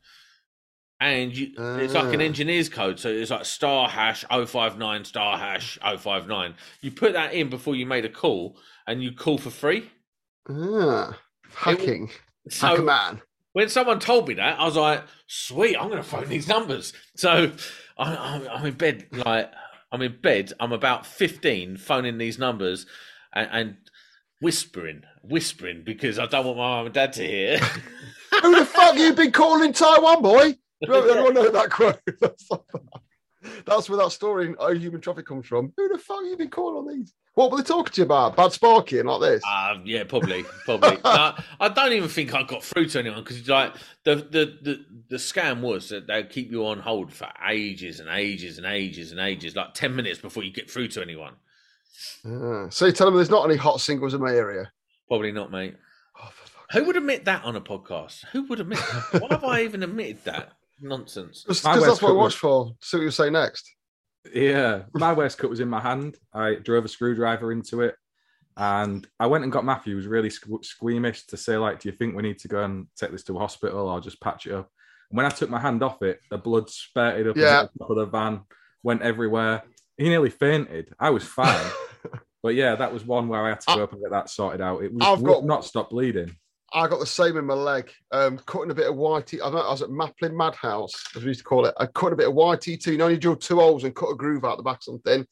[1.00, 2.26] and you, it's like an Ah.
[2.26, 3.00] engineer's code.
[3.00, 6.56] So it's like star hash 059 star hash 059.
[6.82, 9.90] You put that in before you made a call, and you call for free.
[10.50, 11.18] Ah,
[11.56, 12.10] hacking.
[12.50, 13.22] So Hacker man.
[13.54, 16.92] when someone told me that, I was like, "Sweet, I'm going to phone these numbers."
[17.16, 17.54] So
[17.98, 19.50] I'm, I'm, I'm in bed, like
[19.94, 20.52] I'm in bed.
[20.60, 22.86] I'm about 15, phoning these numbers
[23.34, 23.78] and, and
[24.44, 27.58] whispering, whispering because I don't want my mum and dad to hear.
[28.42, 30.58] Who the fuck you been calling Taiwan, boy?
[30.84, 32.00] Everyone know that quote?
[32.20, 32.50] That's,
[33.66, 35.74] that's where that story in Oh Human Traffic comes from.
[35.76, 37.14] Who the fuck you been calling on these?
[37.34, 38.38] What were they talking to you about?
[38.38, 39.44] Bad sparking like this?
[39.50, 40.98] Uh, yeah, probably, probably.
[41.06, 43.76] no, I don't even think I got through to anyone because like
[44.06, 48.08] the, the the the scam was that they'd keep you on hold for ages and
[48.08, 51.34] ages and ages and ages, like ten minutes before you get through to anyone.
[52.72, 54.72] So you tell them there's not any hot singles in my area.
[55.08, 55.76] Probably not, mate.
[56.22, 56.32] Oh,
[56.72, 58.26] Who would admit that on a podcast?
[58.32, 58.80] Who would admit
[59.12, 59.22] that?
[59.22, 60.54] Why have I even admitted that?
[60.82, 61.44] Nonsense.
[61.44, 62.72] Because that's what I Coast- watched for.
[62.82, 63.70] See what you say next.
[64.34, 66.18] Yeah, my waist cut was in my hand.
[66.34, 67.96] I drove a screwdriver into it,
[68.56, 69.92] and I went and got Matthew.
[69.94, 72.88] Who was really squeamish to say, like, "Do you think we need to go and
[72.96, 74.70] take this to a hospital or just patch it up?"
[75.12, 77.62] And when I took my hand off it, the blood spurted up Yeah.
[77.64, 78.42] into the top of the van,
[78.82, 79.64] went everywhere.
[79.98, 80.94] He nearly fainted.
[81.00, 81.70] I was fine,
[82.44, 84.62] but yeah, that was one where I had to go up and get that sorted
[84.62, 84.84] out.
[84.84, 86.36] It was I've would got- not stop bleeding.
[86.76, 87.92] I got the same in my leg.
[88.12, 89.40] Um, cutting a bit of whitey.
[89.44, 91.76] I, know, I was at Maplin Madhouse, as we used to call it.
[91.78, 92.88] I cut a bit of YT2.
[92.88, 95.24] You know, you drill two holes and cut a groove out the back of something.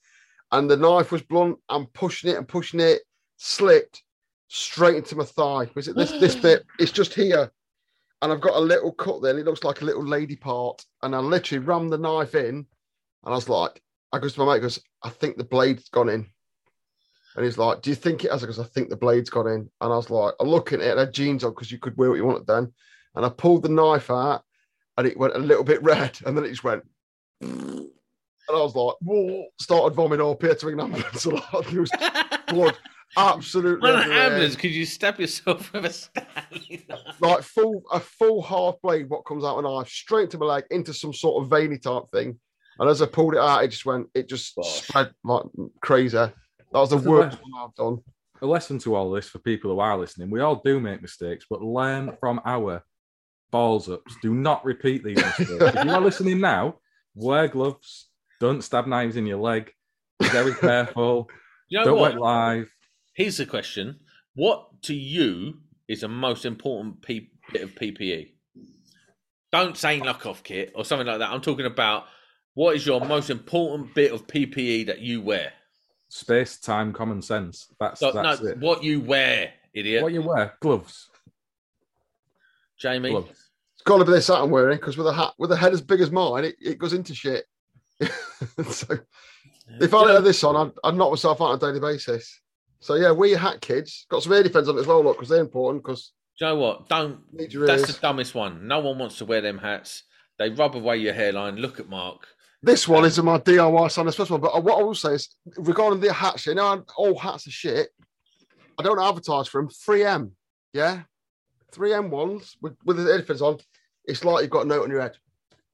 [0.51, 1.57] And the knife was blunt.
[1.67, 3.01] I'm pushing it and pushing it,
[3.37, 4.03] slipped
[4.49, 5.67] straight into my thigh.
[5.73, 6.63] Was it this this bit?
[6.77, 7.51] It's just here.
[8.21, 10.85] And I've got a little cut there, and it looks like a little lady part.
[11.01, 12.67] And I literally rammed the knife in, and
[13.25, 13.81] I was like,
[14.13, 16.27] I goes to my mate, goes, I think the blade's gone in.
[17.35, 18.41] And he's like, Do you think it has?
[18.41, 19.69] Because I think the blade's gone in.
[19.79, 21.97] And I was like, I look at it, I had jeans on because you could
[21.97, 22.73] wear what you wanted then.
[23.15, 24.43] And I pulled the knife out
[24.97, 26.19] and it went a little bit red.
[26.25, 26.83] And then it just went,
[27.41, 27.89] and
[28.49, 31.25] I was like, Whoa, started vomiting up here to an ambulance.
[31.25, 31.91] And like, there was
[32.49, 32.77] blood
[33.17, 37.21] absolutely On an ambulance, could you stab yourself with a Stanley knife?
[37.21, 40.45] like full a full half blade what comes out of a knife straight to my
[40.45, 42.39] leg into some sort of veiny type thing
[42.81, 44.81] and as i pulled it out it just went it just Gosh.
[44.83, 45.43] spread like
[45.81, 46.33] crazy that
[46.73, 47.39] was the worst worst.
[47.43, 47.99] one i've done
[48.41, 50.31] a lesson to all this for people who are listening.
[50.31, 52.83] We all do make mistakes, but learn from our
[53.51, 54.15] balls ups.
[54.23, 55.51] Do not repeat these mistakes.
[55.51, 56.77] if you are listening now,
[57.13, 58.07] wear gloves.
[58.39, 59.71] Don't stab knives in your leg.
[60.19, 61.29] Be very careful.
[61.69, 62.11] You know Don't what?
[62.13, 62.69] wet live.
[63.13, 63.99] Here's the question:
[64.33, 68.31] What to you is the most important P- bit of PPE?
[69.51, 71.29] Don't say knock off kit or something like that.
[71.31, 72.05] I'm talking about
[72.53, 75.53] what is your most important bit of PPE that you wear.
[76.09, 77.67] Space, time, common sense.
[77.79, 78.57] That's So, that's no, it.
[78.59, 80.03] what you wear, idiot.
[80.03, 80.53] What you wear?
[80.59, 81.09] Gloves.
[82.77, 83.11] Jamie.
[83.11, 83.29] Gloves.
[83.29, 85.71] it's got to be this hat i'm wearing because with a hat with a head
[85.71, 87.45] as big as mine it, it goes into shit
[88.01, 88.97] so
[89.79, 92.41] if i didn't have this on I'd, I'd knock myself out on a daily basis
[92.79, 95.17] so yeah wear your hat kids got some ear defense on it as well look
[95.17, 96.89] because they're important because you know what?
[96.89, 97.19] Don't.
[97.37, 98.67] That's the dumbest one.
[98.67, 100.03] No one wants to wear them hats.
[100.39, 101.57] They rub away your hairline.
[101.57, 102.27] Look at Mark.
[102.63, 105.99] This one isn't my DIY Sanders first one, but what I will say is regarding
[105.99, 107.89] the hats, you know, all hats are shit.
[108.77, 109.69] I don't advertise for them.
[109.69, 110.31] 3M,
[110.73, 111.01] yeah,
[111.73, 113.57] 3M ones with, with the headphones on.
[114.05, 115.17] It's like you've got a note on your head.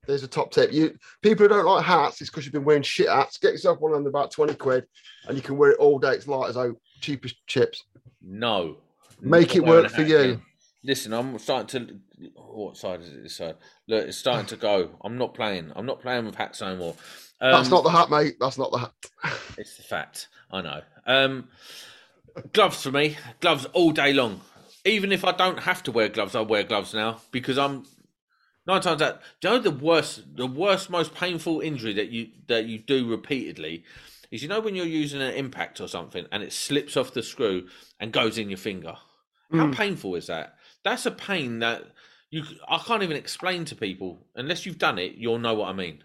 [0.06, 0.72] There's a top tip.
[0.72, 3.38] You people who don't like hats, it's because you've been wearing shit hats.
[3.38, 4.86] Get yourself one of them about 20 quid
[5.28, 6.12] and you can wear it all day.
[6.12, 7.84] It's light as oak, cheap as chips.
[8.22, 8.78] No.
[9.20, 10.42] Make it work for you.
[10.88, 12.30] Listen, I'm starting to.
[12.36, 13.22] What side is it?
[13.24, 13.58] This side.
[13.88, 14.92] Look, it's starting to go.
[15.04, 15.74] I'm not playing.
[15.76, 16.96] I'm not playing with hats no more.
[17.42, 18.38] Um, That's not the hat, mate.
[18.40, 18.94] That's not the hat.
[19.58, 20.30] It's the fact.
[20.50, 20.82] I know.
[21.06, 21.50] Um,
[22.54, 23.18] gloves for me.
[23.42, 24.40] Gloves all day long.
[24.86, 27.86] Even if I don't have to wear gloves, I wear gloves now because I'm
[28.66, 29.20] nine times out.
[29.42, 33.10] Do you know the worst, the worst, most painful injury that you that you do
[33.10, 33.84] repeatedly
[34.32, 37.24] is you know when you're using an impact or something and it slips off the
[37.24, 37.68] screw
[38.00, 38.96] and goes in your finger.
[39.54, 39.76] How Mm.
[39.76, 40.57] painful is that?
[40.88, 41.84] That's a pain that
[42.30, 45.16] you I can't even explain to people unless you've done it.
[45.16, 46.02] You'll know what I mean.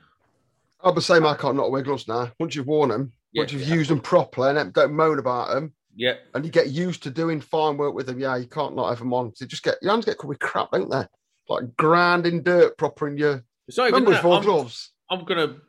[0.83, 2.33] I'll be saying I can't not wear gloves now.
[2.41, 3.75] Once you've worn them, Yeah, once you've yeah.
[3.77, 7.11] used them properly and don't- don't moan about them, Yeah, and you get used to
[7.11, 8.19] doing fine work with them.
[8.19, 9.33] Yeah, you can't not have them on.
[9.37, 11.05] So you just get your hands get covered with crap, don't they?
[11.49, 14.23] Like grinding dirt proper in your it's not even members that.
[14.23, 14.91] for I'm- gloves.
[15.09, 15.61] I'm gonna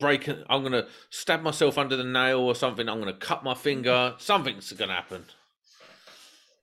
[0.00, 0.26] break.
[0.26, 2.88] it- I'm gonna stab myself under the nail or something.
[2.88, 4.16] I'm gonna cut my finger.
[4.18, 5.26] Something's gonna happen.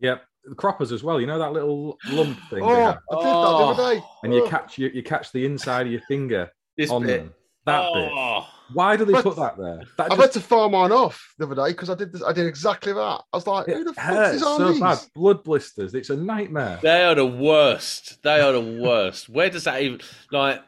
[0.01, 0.25] Yep.
[0.47, 1.19] The croppers as well.
[1.19, 2.93] You know that little lump thing, oh, they Oh, I have?
[2.95, 3.93] did that the other oh.
[3.95, 4.03] day.
[4.23, 4.49] and you Oh.
[4.49, 7.21] catch you, you catch the inside of your finger This on bit.
[7.21, 7.33] them.
[7.65, 7.93] That oh.
[7.95, 8.11] bit.
[8.13, 9.81] oh, Why do they But- put that there?
[9.97, 12.21] That I've just, had to file mine off the other day because I did this,
[12.23, 12.99] I did exactly that.
[13.33, 14.79] I was like, who the it fuck is on so these?
[14.79, 14.99] bad.
[15.15, 15.95] Blood blisters.
[15.95, 16.79] It's a nightmare.
[16.83, 18.21] they are the worst.
[18.23, 19.29] They are the worst.
[19.29, 20.61] Where does that even like?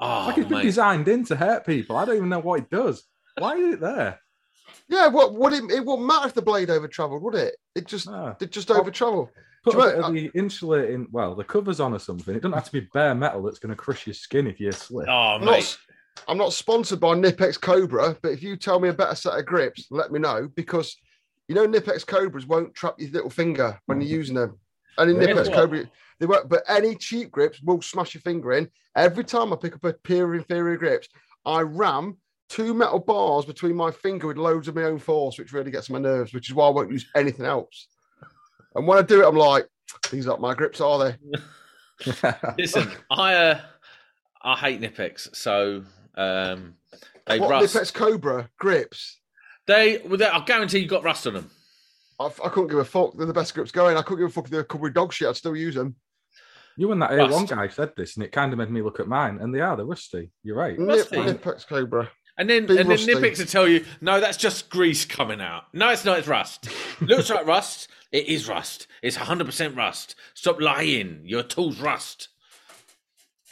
[0.00, 0.64] Oh, like it's been mate.
[0.64, 1.96] designed in to hurt people.
[1.96, 3.04] I don't even know what it does.
[3.38, 4.20] Why is it there?
[4.88, 5.64] Yeah, what would it?
[5.70, 7.56] It wouldn't matter if the blade over travelled, would it?
[7.74, 8.36] It just Ah.
[8.40, 9.30] it just over travel.
[9.64, 12.34] Put Do you a bit of the insulating, well, the covers on or something.
[12.34, 14.70] It doesn't have to be bare metal that's going to crush your skin if you
[14.72, 15.08] slip.
[15.08, 15.46] Oh, I'm mate.
[15.46, 15.78] not,
[16.28, 19.46] I'm not sponsored by Knipex Cobra, but if you tell me a better set of
[19.46, 20.94] grips, let me know because
[21.48, 24.58] you know Knipex Cobras won't trap your little finger when you're using them.
[24.98, 25.32] And in Really?
[25.32, 25.88] Knipex Cobra,
[26.20, 26.50] they won't.
[26.50, 28.68] But any cheap grips will smash your finger in.
[28.94, 31.08] Every time I pick up a pair of inferior grips,
[31.46, 32.18] I ram
[32.48, 35.90] two metal bars between my finger with loads of my own force, which really gets
[35.90, 36.32] my nerves.
[36.32, 37.88] Which is why I won't use anything else.
[38.74, 39.66] And when I do it, I'm like,
[40.10, 41.16] these aren't my grips, are they?
[42.58, 43.60] Listen, I uh,
[44.42, 45.84] I hate Knipex, so
[46.16, 46.74] um,
[47.26, 47.74] they what rust.
[47.74, 49.20] Knipex Cobra grips?
[49.66, 51.50] They, well, they, I guarantee you got rust on them.
[52.20, 53.16] I, I couldn't give a fuck.
[53.16, 53.96] They're the best grips going.
[53.96, 55.28] I couldn't give a fuck if they're covered with dog shit.
[55.28, 55.96] I'd still use them.
[56.76, 57.32] You and that Rust.
[57.32, 59.60] A1 guy said this, and it kind of made me look at mine, and they
[59.60, 59.76] are.
[59.76, 60.30] They're rusty.
[60.42, 60.78] You're right.
[60.78, 61.16] Nip, Rusty.
[61.16, 62.10] Knipex Cobra.
[62.36, 63.14] And then Be and then rusty.
[63.14, 65.64] Knipex will tell you, no, that's just grease coming out.
[65.72, 66.18] No, it's not.
[66.18, 66.68] It's rust.
[67.00, 67.88] Looks like rust.
[68.10, 68.86] It is rust.
[69.02, 70.16] It's 100% rust.
[70.34, 71.22] Stop lying.
[71.24, 72.28] Your tool's rust.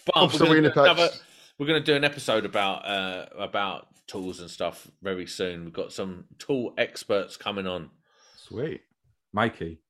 [0.06, 1.08] But I'm we're still gonna, do another,
[1.58, 5.64] we're going to do an episode about uh, about tools and stuff very soon.
[5.64, 7.90] We've got some tool experts coming on.
[8.36, 8.82] Sweet.
[9.32, 9.80] Mikey.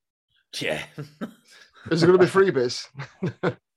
[0.60, 0.82] Yeah.
[1.90, 2.86] Is it going to be freebies?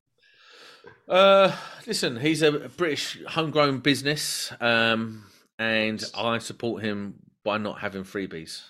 [1.08, 5.26] Uh, listen, he's a British homegrown business, um,
[5.60, 8.64] and I support him by not having freebies.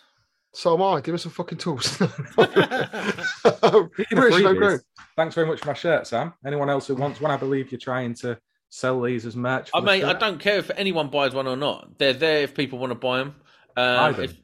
[0.54, 1.02] So am I.
[1.02, 1.98] Give me some fucking tools.
[1.98, 4.80] British no freebies, grown.
[5.16, 6.34] Thanks very much for my shirt, Sam.
[6.46, 8.38] Anyone else who wants one, I believe you're trying to
[8.70, 9.70] sell these as merch.
[9.74, 11.98] I for the mean, I don't care if anyone buys one or not.
[11.98, 13.36] They're there if people want to buy them.
[13.76, 14.24] Buy Um, them.
[14.26, 14.38] if,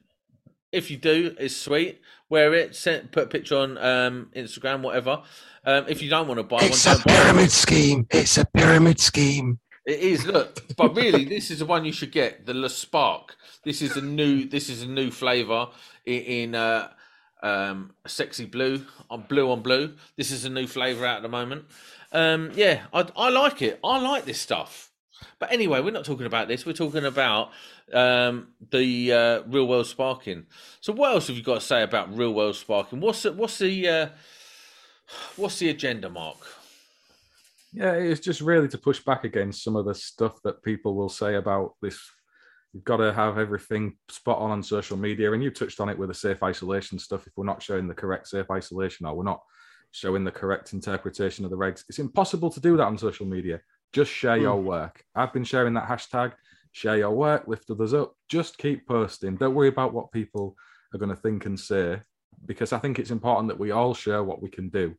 [0.72, 2.02] if you do, it's sweet.
[2.30, 2.76] Wear it.
[2.76, 5.24] Send, put a picture on um, Instagram, whatever.
[5.66, 7.24] Um, if you don't want to buy It's one, a buy one.
[7.24, 8.08] pyramid scheme.
[8.10, 9.60] It's a pyramid scheme.
[9.86, 10.26] It is.
[10.26, 12.46] Look, but really, this is the one you should get.
[12.46, 13.36] The Le Spark.
[13.64, 14.46] This is a new.
[14.48, 15.68] This is a new flavour
[16.06, 16.90] in, in uh,
[17.44, 19.96] um, sexy blue on blue on blue.
[20.18, 21.66] This is a new flavour out at the moment.
[22.12, 23.80] Um, yeah, I, I like it.
[23.84, 24.92] I like this stuff.
[25.40, 26.66] But anyway, we're not talking about this.
[26.66, 27.52] We're talking about
[27.94, 30.46] um, the uh, real world sparking.
[30.80, 33.00] So, what else have you got to say about real world sparking?
[33.00, 34.10] What's the, what's the uh,
[35.36, 36.38] what's the agenda, Mark?
[37.74, 41.10] Yeah, it's just really to push back against some of the stuff that people will
[41.10, 42.00] say about this.
[42.74, 45.98] You've got to have everything spot on on social media, and you touched on it
[45.98, 47.28] with the safe isolation stuff.
[47.28, 49.42] If we're not showing the correct safe isolation, or we're not
[49.92, 53.62] showing the correct interpretation of the regs, it's impossible to do that on social media.
[53.94, 55.04] Just share your work.
[55.14, 56.32] I've been sharing that hashtag.
[56.72, 58.16] Share your work, lift others up.
[58.30, 59.36] Just keep posting.
[59.36, 60.56] Don't worry about what people
[60.94, 62.00] are going to think and say,
[62.46, 64.96] because I think it's important that we all share what we can do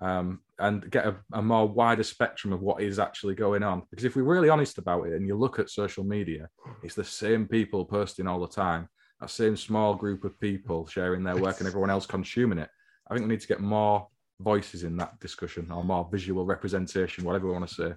[0.00, 3.82] um, and get a, a more wider spectrum of what is actually going on.
[3.90, 6.48] Because if we're really honest about it and you look at social media,
[6.82, 8.88] it's the same people posting all the time,
[9.20, 12.70] that same small group of people sharing their work and everyone else consuming it.
[13.08, 14.08] I think we need to get more
[14.40, 17.92] voices in that discussion or more visual representation, whatever we want to say.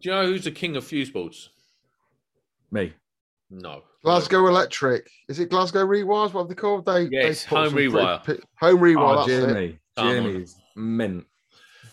[0.00, 1.50] Do you know who's the king of fuse boards?
[2.70, 2.92] Me.
[3.50, 3.82] No.
[4.02, 5.08] Glasgow Electric.
[5.28, 6.32] Is it Glasgow Rewires?
[6.32, 6.86] What have they called?
[6.86, 8.40] They Yes, they Home some pretty Rewire.
[8.58, 8.96] home Rewire.
[8.98, 9.46] Oh, that's.
[9.46, 9.78] Jamie.
[9.96, 10.12] Come on.
[10.14, 11.26] Jamie's mint.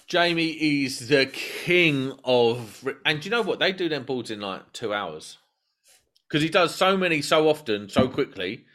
[0.07, 3.59] Jamie is the king of, and do you know what?
[3.59, 5.37] They do them boards in like two hours
[6.27, 8.65] because he does so many so often, so quickly.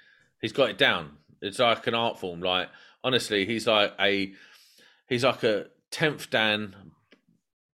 [0.40, 1.18] He's got it down.
[1.42, 2.40] It's like an art form.
[2.40, 2.70] Like
[3.05, 4.32] honestly, he's like a,
[5.09, 6.74] he's like a tenth Dan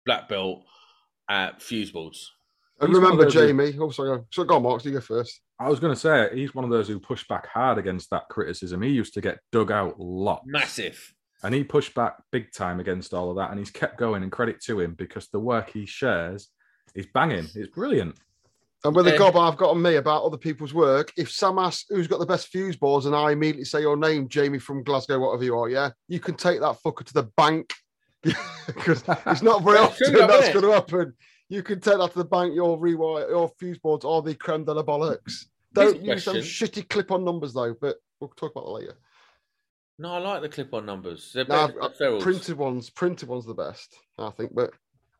[0.05, 0.63] black belt
[1.27, 2.33] at fuse boards.
[2.79, 3.77] And He's one of remember those who- Jamie.
[3.79, 4.21] Oh, sorry.
[4.31, 4.85] So go on, Mark.
[4.85, 5.41] You go first.
[5.59, 8.29] I was going to say he's one of those who pushed back hard against that
[8.29, 8.81] criticism.
[8.83, 10.43] He used to get dug out lots.
[10.45, 11.13] Massive.
[11.43, 13.49] And he pushed back big time against all of that.
[13.49, 16.49] And he's kept going, and credit to him because the work he shares
[16.93, 17.47] is banging.
[17.55, 18.15] It's brilliant.
[18.83, 19.17] And with the Yeah.
[19.17, 22.25] gob I've got on me about other people's work, if Sam asks who's got the
[22.27, 25.67] best fuse boards and I immediately say your name, Jamie from Glasgow, whatever you are,
[25.69, 27.73] yeah, you can take that fucker to the bank.
[28.67, 31.13] Because it's not very often that's going to happen.
[31.49, 34.65] You can take that to the bank, your rewire, your fuse boards are the creme
[34.65, 35.45] de la bollocks.
[35.73, 38.97] Don't use some shitty clip on numbers though, but we'll talk about that later.
[39.99, 41.31] No, I like the clip-on numbers.
[41.33, 42.23] They're No, better I've than got the ferrules.
[42.23, 44.53] printed ones, printed ones are the best, I think.
[44.53, 44.71] But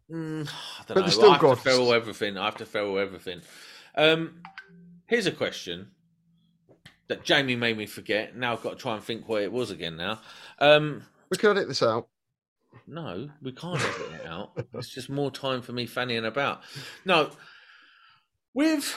[0.10, 1.02] Mm, I don't But know.
[1.02, 2.38] they're still I have to ferrule everything.
[2.38, 3.42] I have to ferrule everything.
[3.96, 4.42] Um,
[5.08, 5.92] here's a question
[7.08, 8.36] that Jamie made me forget.
[8.36, 9.98] Now I've got to try and think where it was again.
[9.98, 10.22] Now,
[10.60, 12.08] um, we can edit this out.
[12.86, 14.52] No, we can't edit it out.
[14.74, 16.62] It's just more time for me fannying about.
[17.06, 17.32] No,
[18.54, 18.96] with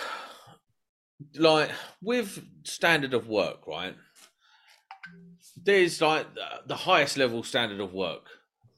[1.37, 1.71] like
[2.03, 3.95] with standard of work, right?
[5.57, 8.27] There's like the- the highest level standard of work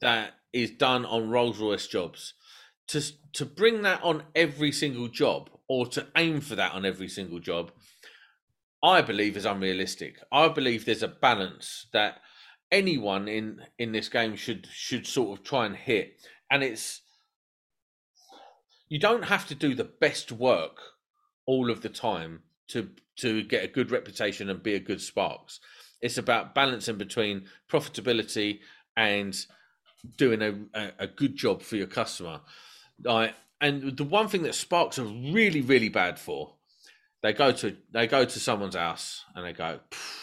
[0.01, 2.33] that is done on Rolls Royce jobs.
[2.87, 3.01] To
[3.33, 7.39] to bring that on every single job, or to aim for that on every single
[7.39, 7.71] job,
[8.83, 10.17] I believe is unrealistic.
[10.31, 12.21] I believe there's a balance that
[12.73, 16.19] anyone in in this game should should sort of try and hit,
[16.51, 17.01] and it's
[18.89, 20.79] you don't have to do the best work
[21.45, 25.59] all of the time to to get a good reputation and be a good sparks.
[26.01, 28.59] It's about balancing between profitability
[28.97, 29.33] and
[30.17, 30.41] doing
[30.73, 32.41] a, a, good job for your customer.
[33.01, 36.55] Like, and the one thing that Sparks are really, really bad for,
[37.21, 40.17] they go to they go to someone's house and they go, "Pff,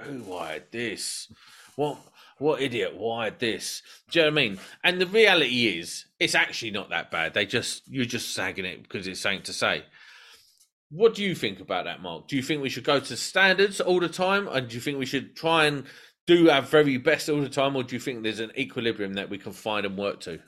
[0.00, 1.32] "Who wired this?
[1.76, 1.98] What
[2.38, 4.58] what idiot wired this?" Do you know what I mean?
[4.82, 7.34] And the reality is, it's actually not that bad.
[7.34, 9.84] They just you're just sagging it because it's something to say.
[10.90, 12.28] What do you think about that, Mark?
[12.28, 14.98] Do you think we should go to standards all the time, and do you think
[14.98, 15.84] we should try and
[16.26, 19.28] do our very best all the time, or do you think there's an equilibrium that
[19.28, 20.40] we can find and work to?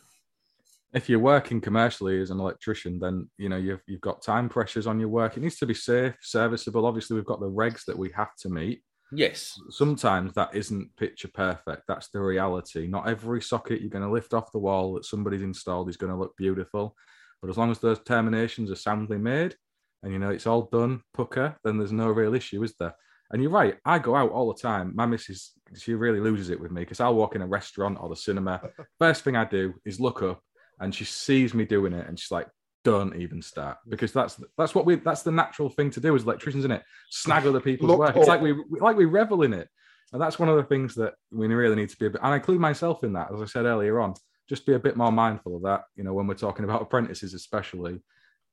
[0.95, 4.87] If you're working commercially as an electrician, then you know you've you've got time pressures
[4.87, 5.37] on your work.
[5.37, 6.87] It needs to be safe, serviceable.
[6.87, 8.83] Obviously, we've got the regs that we have to meet.
[9.12, 9.61] Yes.
[9.70, 11.82] Sometimes that isn't picture perfect.
[11.86, 12.86] That's the reality.
[12.86, 16.12] Not every socket you're going to lift off the wall that somebody's installed is going
[16.12, 16.96] to look beautiful.
[17.40, 19.54] But as long as those terminations are soundly made
[20.02, 22.94] and you know it's all done, pucker, then there's no real issue, is there?
[23.30, 23.76] And you're right.
[23.84, 24.92] I go out all the time.
[24.94, 28.09] My missus, she really loses it with me because I'll walk in a restaurant or
[28.09, 28.61] the cinema.
[29.00, 30.40] First thing I do is look up,
[30.78, 32.46] and she sees me doing it, and she's like,
[32.87, 36.22] "Don't even start," because that's that's what we that's the natural thing to do as
[36.22, 36.84] electricians, isn't it?
[37.11, 38.16] Snag other people's Look work.
[38.16, 39.68] It's like we like we revel in it,
[40.12, 42.07] and that's one of the things that we really need to be.
[42.07, 44.14] A bit, and I include myself in that, as I said earlier on.
[44.49, 45.87] Just be a bit more mindful of that.
[45.97, 48.01] You know, when we're talking about apprentices, especially,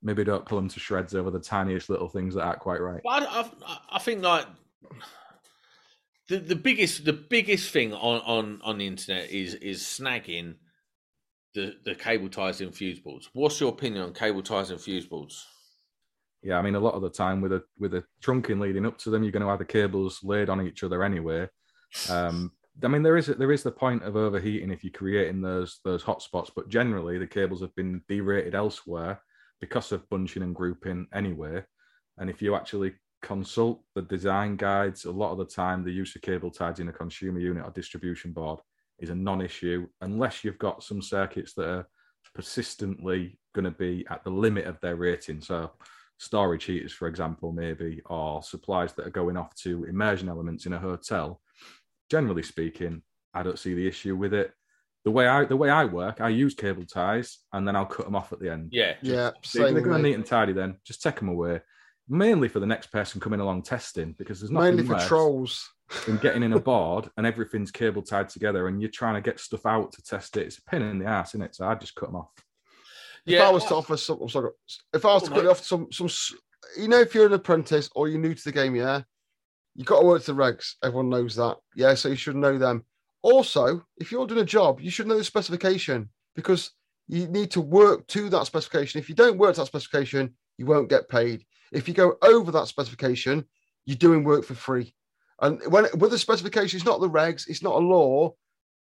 [0.01, 3.01] maybe don't pull them to shreds over the tiniest little things that aren't quite right.
[3.03, 4.47] But I, I, I think like
[6.27, 10.55] the the biggest the biggest thing on on on the internet is is snagging
[11.53, 13.29] the the cable ties and fuse boards.
[13.33, 15.45] What's your opinion on cable ties and fuse boards?
[16.41, 18.97] Yeah, I mean, a lot of the time with a with a trunking leading up
[18.99, 21.47] to them, you're going to have the cables laid on each other anyway.
[22.09, 22.51] Um,
[22.83, 26.03] I mean, there is there is the point of overheating if you're creating those those
[26.03, 29.21] hot spots, but generally the cables have been derated elsewhere
[29.61, 31.63] because of bunching and grouping anyway.
[32.17, 36.15] And if you actually consult the design guides, a lot of the time the use
[36.15, 38.59] of cable ties in a consumer unit or distribution board
[39.03, 41.87] is a non-issue unless you've got some circuits that are
[42.33, 45.41] persistently going to be at the limit of their rating.
[45.41, 45.71] So
[46.17, 50.73] storage heaters, for example, maybe, or supplies that are going off to immersion elements in
[50.73, 51.41] a hotel.
[52.09, 53.01] Generally speaking,
[53.33, 54.51] I don't see the issue with it.
[55.05, 58.05] The way I the way I work, I use cable ties and then I'll cut
[58.05, 58.69] them off at the end.
[58.71, 60.09] Yeah, Yeah, So they're with going me.
[60.09, 61.59] neat and tidy, then just take them away.
[62.09, 65.69] Mainly for the next person coming along testing, because there's nothing Mainly for worse trolls.
[66.05, 69.39] than getting in a board and everything's cable tied together, and you're trying to get
[69.39, 70.47] stuff out to test it.
[70.47, 71.55] It's a pin in the ass, isn't it?
[71.55, 72.31] So I just cut them off.
[73.25, 73.43] Yeah, If.
[73.45, 74.51] I was to offer some, I'm sorry,
[74.93, 76.09] if I was to Go off some, some,
[76.77, 79.01] you know, if you're an apprentice or you're new to the game, yeah,
[79.75, 80.73] you got to work to the regs.
[80.83, 81.93] Everyone knows that, yeah.
[81.93, 82.83] So you should know them.
[83.21, 86.71] Also, if you're doing a job, you should know the specification because
[87.07, 88.99] you need to work to that specification.
[88.99, 91.45] If you don't work to that specification, you won't get paid.
[91.73, 93.45] If you go over that specification,
[93.85, 94.95] you're doing work for free.
[95.41, 98.33] And when with the specification, it's not the regs, it's not a law.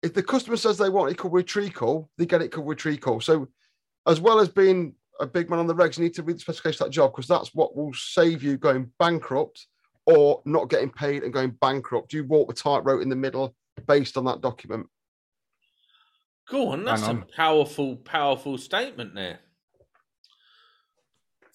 [0.03, 2.79] If the customer says they want it covered with treacle, they get it covered with
[2.79, 3.21] treacle.
[3.21, 3.49] So
[4.07, 6.41] as well as being a big man on the regs, you need to read the
[6.41, 9.67] specification of that job because that's what will save you going bankrupt
[10.07, 12.11] or not getting paid and going bankrupt.
[12.11, 13.55] Do You walk the tightrope in the middle
[13.87, 14.87] based on that document.
[16.49, 19.39] Go on, that's Hang a powerful, powerful statement there.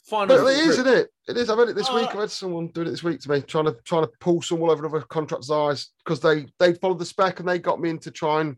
[0.06, 0.38] Final.
[0.38, 1.10] But it is, isn't it?
[1.28, 1.50] It is.
[1.50, 2.10] I've had it this Uh, week.
[2.10, 4.60] I've had someone doing it this week to me, trying to trying to pull some
[4.60, 7.90] wool over another contractor's eyes because they they followed the spec and they got me
[7.90, 8.58] into trying.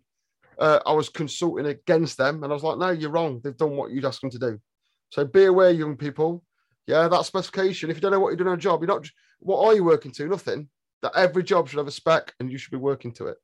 [0.60, 3.40] uh, I was consulting against them and I was like, no, you're wrong.
[3.44, 4.60] They've done what you'd ask them to do.
[5.10, 6.44] So be aware, young people.
[6.88, 7.90] Yeah, that specification.
[7.90, 9.08] If you don't know what you're doing on a job, you're not.
[9.40, 10.28] What are you working to?
[10.28, 10.70] Nothing.
[11.04, 13.38] That every job should have a spec and you should be working to it.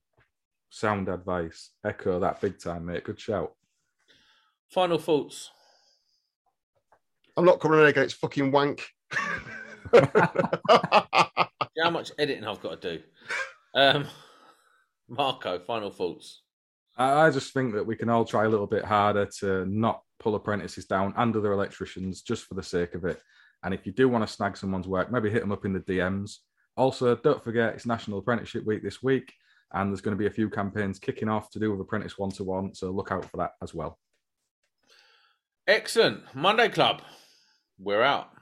[0.72, 1.70] Sound advice.
[1.86, 3.04] Echo that big time, mate.
[3.04, 3.54] Good shout.
[4.70, 5.52] Final thoughts.
[7.36, 8.04] I'm not coming in again.
[8.04, 8.86] It's fucking wank.
[11.76, 13.04] Yeah, how much editing I've got to do.
[13.74, 14.08] Um,
[15.10, 16.44] Marco, final thoughts.
[16.98, 20.02] I I just think that we can all try a little bit harder to not
[20.20, 23.22] pull apprentices down and other electricians just for the sake of it.
[23.64, 25.80] And if you do want to snag someone's work, maybe hit them up in the
[25.80, 26.38] DMs.
[26.76, 29.34] Also, don't forget it's National Apprenticeship Week this week,
[29.74, 32.32] and there's going to be a few campaigns kicking off to do with Apprentice One
[32.32, 32.74] to One.
[32.76, 33.98] So look out for that as well.
[35.68, 36.36] Excellent.
[36.36, 37.02] Monday Club.
[37.80, 38.33] We're out.